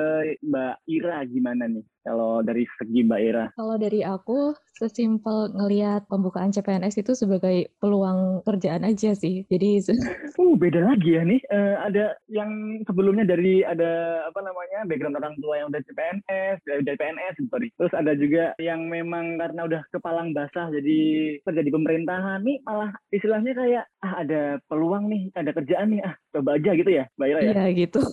Mbak 0.45 0.75
Ira 0.87 1.19
gimana 1.27 1.65
nih? 1.67 1.85
Kalau 2.07 2.41
dari 2.41 2.65
segi 2.79 3.05
Mbak 3.05 3.21
Ira. 3.21 3.45
Kalau 3.53 3.77
dari 3.77 4.01
aku, 4.01 4.55
sesimpel 4.79 5.51
ngelihat 5.53 6.07
pembukaan 6.07 6.55
CPNS 6.55 7.03
itu 7.03 7.13
sebagai 7.13 7.75
peluang 7.83 8.47
kerjaan 8.47 8.87
aja 8.87 9.13
sih. 9.13 9.43
Jadi 9.51 9.91
Uh, 10.39 10.55
beda 10.63 10.87
lagi 10.87 11.19
ya 11.19 11.23
nih. 11.27 11.43
Eh, 11.51 11.77
ada 11.83 12.15
yang 12.31 12.49
sebelumnya 12.87 13.27
dari 13.27 13.67
ada 13.67 14.23
apa 14.31 14.39
namanya 14.39 14.87
background 14.87 15.19
orang 15.19 15.35
tua 15.43 15.59
yang 15.59 15.69
udah 15.69 15.83
CPNS, 15.83 16.63
dari, 16.63 16.81
dari 16.87 16.97
PNS, 16.97 17.35
sorry. 17.51 17.69
Terus 17.75 17.93
ada 17.93 18.13
juga 18.15 18.55
yang 18.63 18.87
memang 18.87 19.37
karena 19.37 19.67
udah 19.67 19.83
kepalang 19.91 20.31
basah 20.31 20.71
jadi 20.71 20.99
kerja 21.43 21.61
di 21.61 21.73
pemerintahan 21.75 22.47
nih 22.47 22.63
malah 22.63 22.78
istilahnya 23.09 23.53
kayak 23.53 23.85
ah 23.99 24.13
ada 24.19 24.41
peluang 24.65 25.07
nih, 25.07 25.23
ada 25.33 25.51
kerjaan 25.51 25.89
nih, 25.91 26.01
ah 26.03 26.15
coba 26.31 26.57
aja 26.57 26.71
gitu 26.73 26.91
ya, 26.91 27.05
Mbak 27.15 27.27
Ira 27.29 27.41
ya. 27.41 27.51
Iya 27.51 27.65
gitu. 27.77 28.01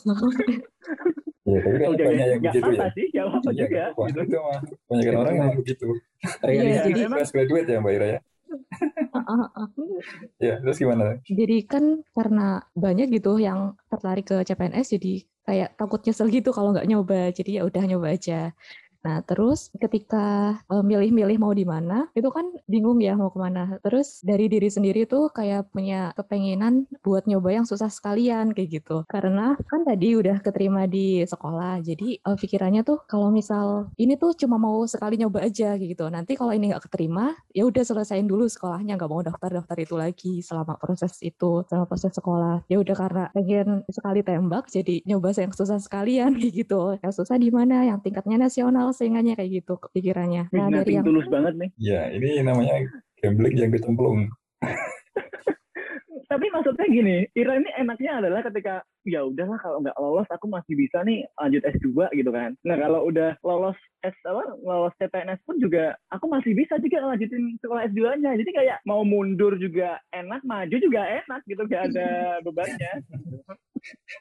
Ya, 1.45 1.61
tapi 1.61 1.77
kan 1.77 1.93
banyak 1.93 2.09
yang 2.09 2.41
nggak 2.41 2.53
begitu 2.57 2.69
ya. 2.73 2.87
sih, 2.89 3.07
apa 3.21 3.37
Iya, 3.45 3.53
juga. 3.61 3.83
gitu. 3.93 4.19
Itu 4.25 4.37
mah 4.41 4.59
banyak 4.89 5.13
orang 5.13 5.35
yang 5.35 5.53
begitu. 5.55 5.87
Iya, 5.93 6.41
realistis 6.41 6.81
jadi 6.83 7.01
emang- 7.05 7.17
Fresh 7.21 7.31
graduate 7.31 7.67
ya 7.69 7.77
Mbak 7.77 7.93
Ira 7.93 8.07
ya. 8.07 8.19
Ya, 10.37 10.53
terus 10.59 10.77
gimana? 10.77 11.05
jadi 11.23 11.57
kan 11.63 11.83
karena 12.11 12.47
banyak 12.73 13.07
gitu 13.11 13.37
yang 13.37 13.59
tertarik 13.87 14.25
ke 14.25 14.41
CPNS 14.41 14.87
jadi 14.91 15.13
kayak 15.45 15.69
takut 15.75 16.01
nyesel 16.01 16.27
gitu 16.29 16.49
kalau 16.49 16.73
nggak 16.73 16.87
nyoba. 16.87 17.29
Jadi 17.29 17.57
ya 17.57 17.63
udah 17.63 17.83
nyoba 17.83 18.07
aja. 18.11 18.49
Nah, 19.05 19.21
terus 19.21 19.69
ketika 19.77 20.57
milih-milih 20.65 21.37
mau 21.37 21.53
di 21.53 21.61
mana, 21.61 22.09
itu 22.17 22.25
kan 22.33 22.49
bingung 22.65 22.97
ya 22.97 23.13
mau 23.13 23.29
ke 23.29 23.37
mana. 23.37 23.77
Terus 23.85 24.25
dari 24.25 24.49
diri 24.49 24.65
sendiri 24.65 25.05
tuh 25.05 25.29
kayak 25.29 25.69
punya 25.69 26.09
kepenginan 26.17 26.89
buat 27.05 27.29
nyoba 27.29 27.61
yang 27.61 27.65
susah 27.69 27.93
sekalian 27.93 28.57
kayak 28.57 28.81
gitu. 28.81 29.05
Karena 29.05 29.53
kan 29.69 29.85
tadi 29.85 30.17
udah 30.17 30.41
keterima 30.41 30.89
di 30.89 31.21
sekolah, 31.21 31.85
jadi 31.85 32.17
pikirannya 32.25 32.81
tuh 32.81 33.05
kalau 33.05 33.29
misal 33.29 33.93
ini 34.01 34.17
tuh 34.17 34.33
cuma 34.33 34.57
mau 34.57 34.89
sekali 34.89 35.21
nyoba 35.21 35.45
aja 35.45 35.77
kayak 35.77 35.89
gitu. 35.93 36.09
Nanti 36.09 36.33
kalau 36.33 36.57
ini 36.57 36.73
nggak 36.73 36.89
keterima, 36.89 37.37
ya 37.53 37.69
udah 37.69 37.83
selesaiin 37.85 38.25
dulu 38.25 38.49
sekolahnya, 38.49 38.97
nggak 38.97 39.11
mau 39.11 39.21
daftar-daftar 39.21 39.77
itu 39.77 39.95
lagi 39.99 40.33
selama 40.41 40.81
proses 40.81 41.21
itu, 41.21 41.61
selama 41.69 41.85
proses 41.85 42.09
sekolah. 42.17 42.65
Ya 42.65 42.81
udah 42.81 42.95
karena 42.97 43.23
pengen 43.37 43.85
sekali 43.93 44.25
tembak, 44.25 44.65
jadi 44.73 45.05
nyoba 45.05 45.35
yang 45.35 45.53
susah 45.53 45.77
sekalian 45.77 46.33
kayak 46.41 46.53
gitu. 46.65 46.97
Yang 47.03 47.13
susah 47.21 47.37
di 47.37 47.53
mana? 47.53 47.85
Yang 47.85 48.09
tingkatnya 48.09 48.37
nasional 48.49 48.94
saingannya 48.95 49.35
kayak 49.35 49.61
gitu 49.61 49.75
pikirannya. 49.91 50.47
Wih, 50.49 50.59
Nah 50.59 50.67
dari 50.71 50.95
yang 50.95 51.05
tulus 51.05 51.27
banget 51.27 51.53
nih. 51.59 51.69
Ya, 51.75 52.07
ini 52.09 52.39
namanya 52.41 52.87
gambling 53.19 53.55
yang 53.59 53.71
kecemplung. 53.75 54.31
Tapi 56.25 56.49
maksudnya 56.49 56.89
gini, 56.89 57.17
Ira 57.37 57.61
ini 57.61 57.69
enaknya 57.77 58.17
adalah 58.17 58.41
ketika 58.41 58.81
ya 59.05 59.21
udahlah 59.21 59.61
kalau 59.61 59.77
nggak 59.85 59.95
lolos 60.01 60.25
aku 60.33 60.49
masih 60.49 60.73
bisa 60.73 61.05
nih 61.05 61.21
lanjut 61.37 61.61
S2 61.61 62.09
gitu 62.17 62.31
kan. 62.33 62.57
Nah 62.65 62.75
kalau 62.81 63.05
udah 63.05 63.37
lolos 63.45 63.77
S 64.01 64.17
apa 64.25 64.57
lolos 64.65 64.93
CPNS 64.97 65.45
pun 65.45 65.61
juga 65.61 65.93
aku 66.09 66.25
masih 66.25 66.57
bisa 66.57 66.81
juga 66.81 67.05
lanjutin 67.05 67.53
sekolah 67.61 67.85
S2-nya. 67.93 68.41
Jadi 68.41 68.51
kayak 68.57 68.77
mau 68.89 69.05
mundur 69.05 69.53
juga 69.61 70.01
enak, 70.09 70.41
maju 70.41 70.75
juga 70.75 71.05
enak 71.05 71.41
gitu 71.45 71.61
gak 71.69 71.93
ada 71.93 72.09
bebannya. 72.45 72.93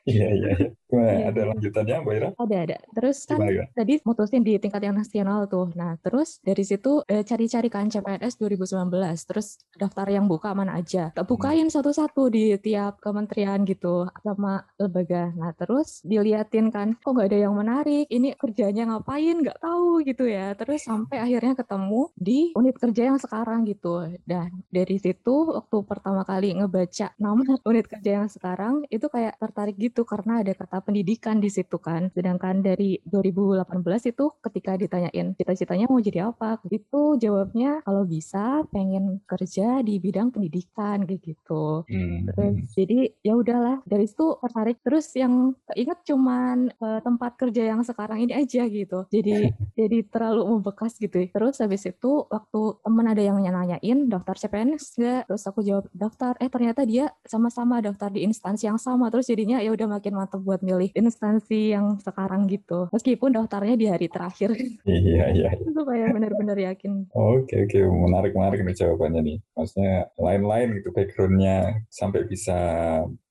Iya, 0.05 0.29
iya, 0.37 0.53
Iya, 0.95 1.31
ada 1.31 1.41
iya. 1.43 1.51
lanjutannya 1.51 1.97
Mbak 2.05 2.15
Ira? 2.15 2.29
Ada, 2.39 2.57
ada. 2.69 2.77
Terus 2.95 3.19
kan 3.27 3.39
Gimana, 3.43 3.65
tadi 3.75 3.95
mutusin 4.07 4.43
di 4.47 4.55
tingkat 4.63 4.83
yang 4.85 4.97
nasional 4.97 5.51
tuh. 5.51 5.69
Nah, 5.75 5.99
terus 5.99 6.39
dari 6.45 6.63
situ 6.63 7.03
eh, 7.11 7.25
cari-cari 7.27 7.69
kan 7.73 7.91
CPNS 7.91 8.39
2019. 8.39 9.27
Terus 9.27 9.59
daftar 9.75 10.07
yang 10.11 10.27
buka 10.31 10.55
mana 10.55 10.79
aja. 10.79 11.11
Tak 11.11 11.27
bukain 11.27 11.67
satu-satu 11.71 12.31
di 12.31 12.55
tiap 12.61 13.03
kementerian 13.03 13.67
gitu 13.67 14.07
sama 14.23 14.63
lembaga. 14.79 15.35
Nah, 15.35 15.51
terus 15.57 16.05
diliatin 16.07 16.71
kan, 16.71 16.95
kok 16.95 17.11
nggak 17.11 17.29
ada 17.33 17.39
yang 17.51 17.55
menarik. 17.57 18.07
Ini 18.09 18.39
kerjanya 18.39 18.95
ngapain? 18.95 19.43
Nggak 19.43 19.59
tahu 19.59 20.05
gitu 20.07 20.29
ya. 20.29 20.55
Terus 20.55 20.87
sampai 20.87 21.19
akhirnya 21.21 21.59
ketemu 21.59 22.13
di 22.15 22.55
unit 22.55 22.77
kerja 22.79 23.03
yang 23.15 23.19
sekarang 23.19 23.67
gitu. 23.67 24.07
Dan 24.23 24.63
dari 24.71 24.97
situ 25.01 25.51
waktu 25.51 25.77
pertama 25.83 26.23
kali 26.23 26.55
ngebaca 26.55 27.17
nama 27.19 27.43
unit 27.67 27.87
kerja 27.89 28.23
yang 28.23 28.29
sekarang 28.31 28.87
itu 28.93 29.07
kayak 29.11 29.37
tertarik 29.55 29.79
gitu 29.79 30.03
karena 30.03 30.43
ada 30.43 30.51
kata 30.51 30.83
pendidikan 30.83 31.39
di 31.39 31.47
situ 31.47 31.79
kan. 31.79 32.11
Sedangkan 32.11 32.59
dari 32.59 32.99
2018 33.07 34.11
itu 34.11 34.35
ketika 34.43 34.75
ditanyain 34.75 35.39
cita-citanya 35.39 35.87
mau 35.87 36.03
jadi 36.03 36.35
apa, 36.35 36.59
itu 36.75 37.15
jawabnya 37.23 37.79
kalau 37.87 38.03
bisa 38.03 38.67
pengen 38.75 39.23
kerja 39.31 39.79
di 39.87 40.03
bidang 40.03 40.35
pendidikan 40.35 41.07
kayak 41.07 41.23
gitu. 41.23 41.87
Hmm. 41.87 42.27
Terus 42.35 42.55
jadi 42.75 43.15
ya 43.23 43.39
udahlah 43.39 43.79
dari 43.87 44.11
situ 44.11 44.43
tertarik 44.43 44.83
terus 44.83 45.07
yang 45.15 45.55
inget 45.79 46.03
cuman 46.03 46.75
eh, 46.75 47.01
tempat 47.07 47.39
kerja 47.39 47.63
yang 47.71 47.87
sekarang 47.87 48.27
ini 48.27 48.35
aja 48.35 48.67
gitu. 48.67 49.07
Jadi 49.15 49.55
jadi 49.79 50.03
terlalu 50.11 50.59
membekas 50.59 50.99
gitu. 50.99 51.31
Terus 51.31 51.63
habis 51.63 51.87
itu 51.87 52.27
waktu 52.27 52.61
temen 52.83 53.07
ada 53.07 53.23
yang 53.23 53.39
nanyain 53.39 54.11
daftar 54.11 54.35
CPNS 54.35 54.99
enggak? 54.99 55.23
Terus 55.31 55.45
aku 55.47 55.61
jawab 55.63 55.87
daftar. 55.95 56.35
Eh 56.43 56.51
ternyata 56.51 56.83
dia 56.83 57.15
sama-sama 57.23 57.79
daftar 57.79 58.11
di 58.11 58.27
instansi 58.27 58.67
yang 58.67 58.81
sama. 58.83 59.13
Terus 59.15 59.31
jadinya 59.45 59.61
ya 59.61 59.77
udah 59.77 60.01
makin 60.01 60.17
mantep 60.17 60.41
buat 60.41 60.65
milih 60.65 60.89
instansi 60.97 61.77
yang 61.77 62.01
sekarang 62.01 62.49
gitu. 62.49 62.89
Meskipun 62.97 63.37
daftarnya 63.37 63.77
di 63.77 63.87
hari 63.93 64.09
terakhir. 64.09 64.57
Iya, 64.85 65.27
iya. 65.37 65.51
itu 65.59 65.83
kayak 65.85 66.17
benar-benar 66.17 66.57
yakin. 66.57 67.05
Oke, 67.13 67.69
oke. 67.69 67.79
Menarik-menarik 67.85 68.65
nih 68.65 68.77
jawabannya 68.79 69.21
nih. 69.21 69.39
Maksudnya 69.53 70.09
lain-lain 70.17 70.81
gitu 70.81 70.89
background-nya 70.97 71.85
sampai 71.93 72.25
bisa 72.25 72.57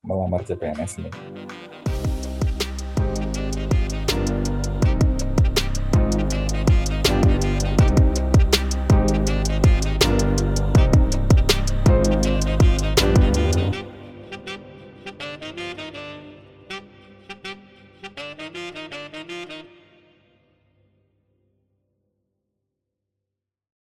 melamar 0.05 0.45
CPNS 0.45 1.01
nih. 1.01 1.13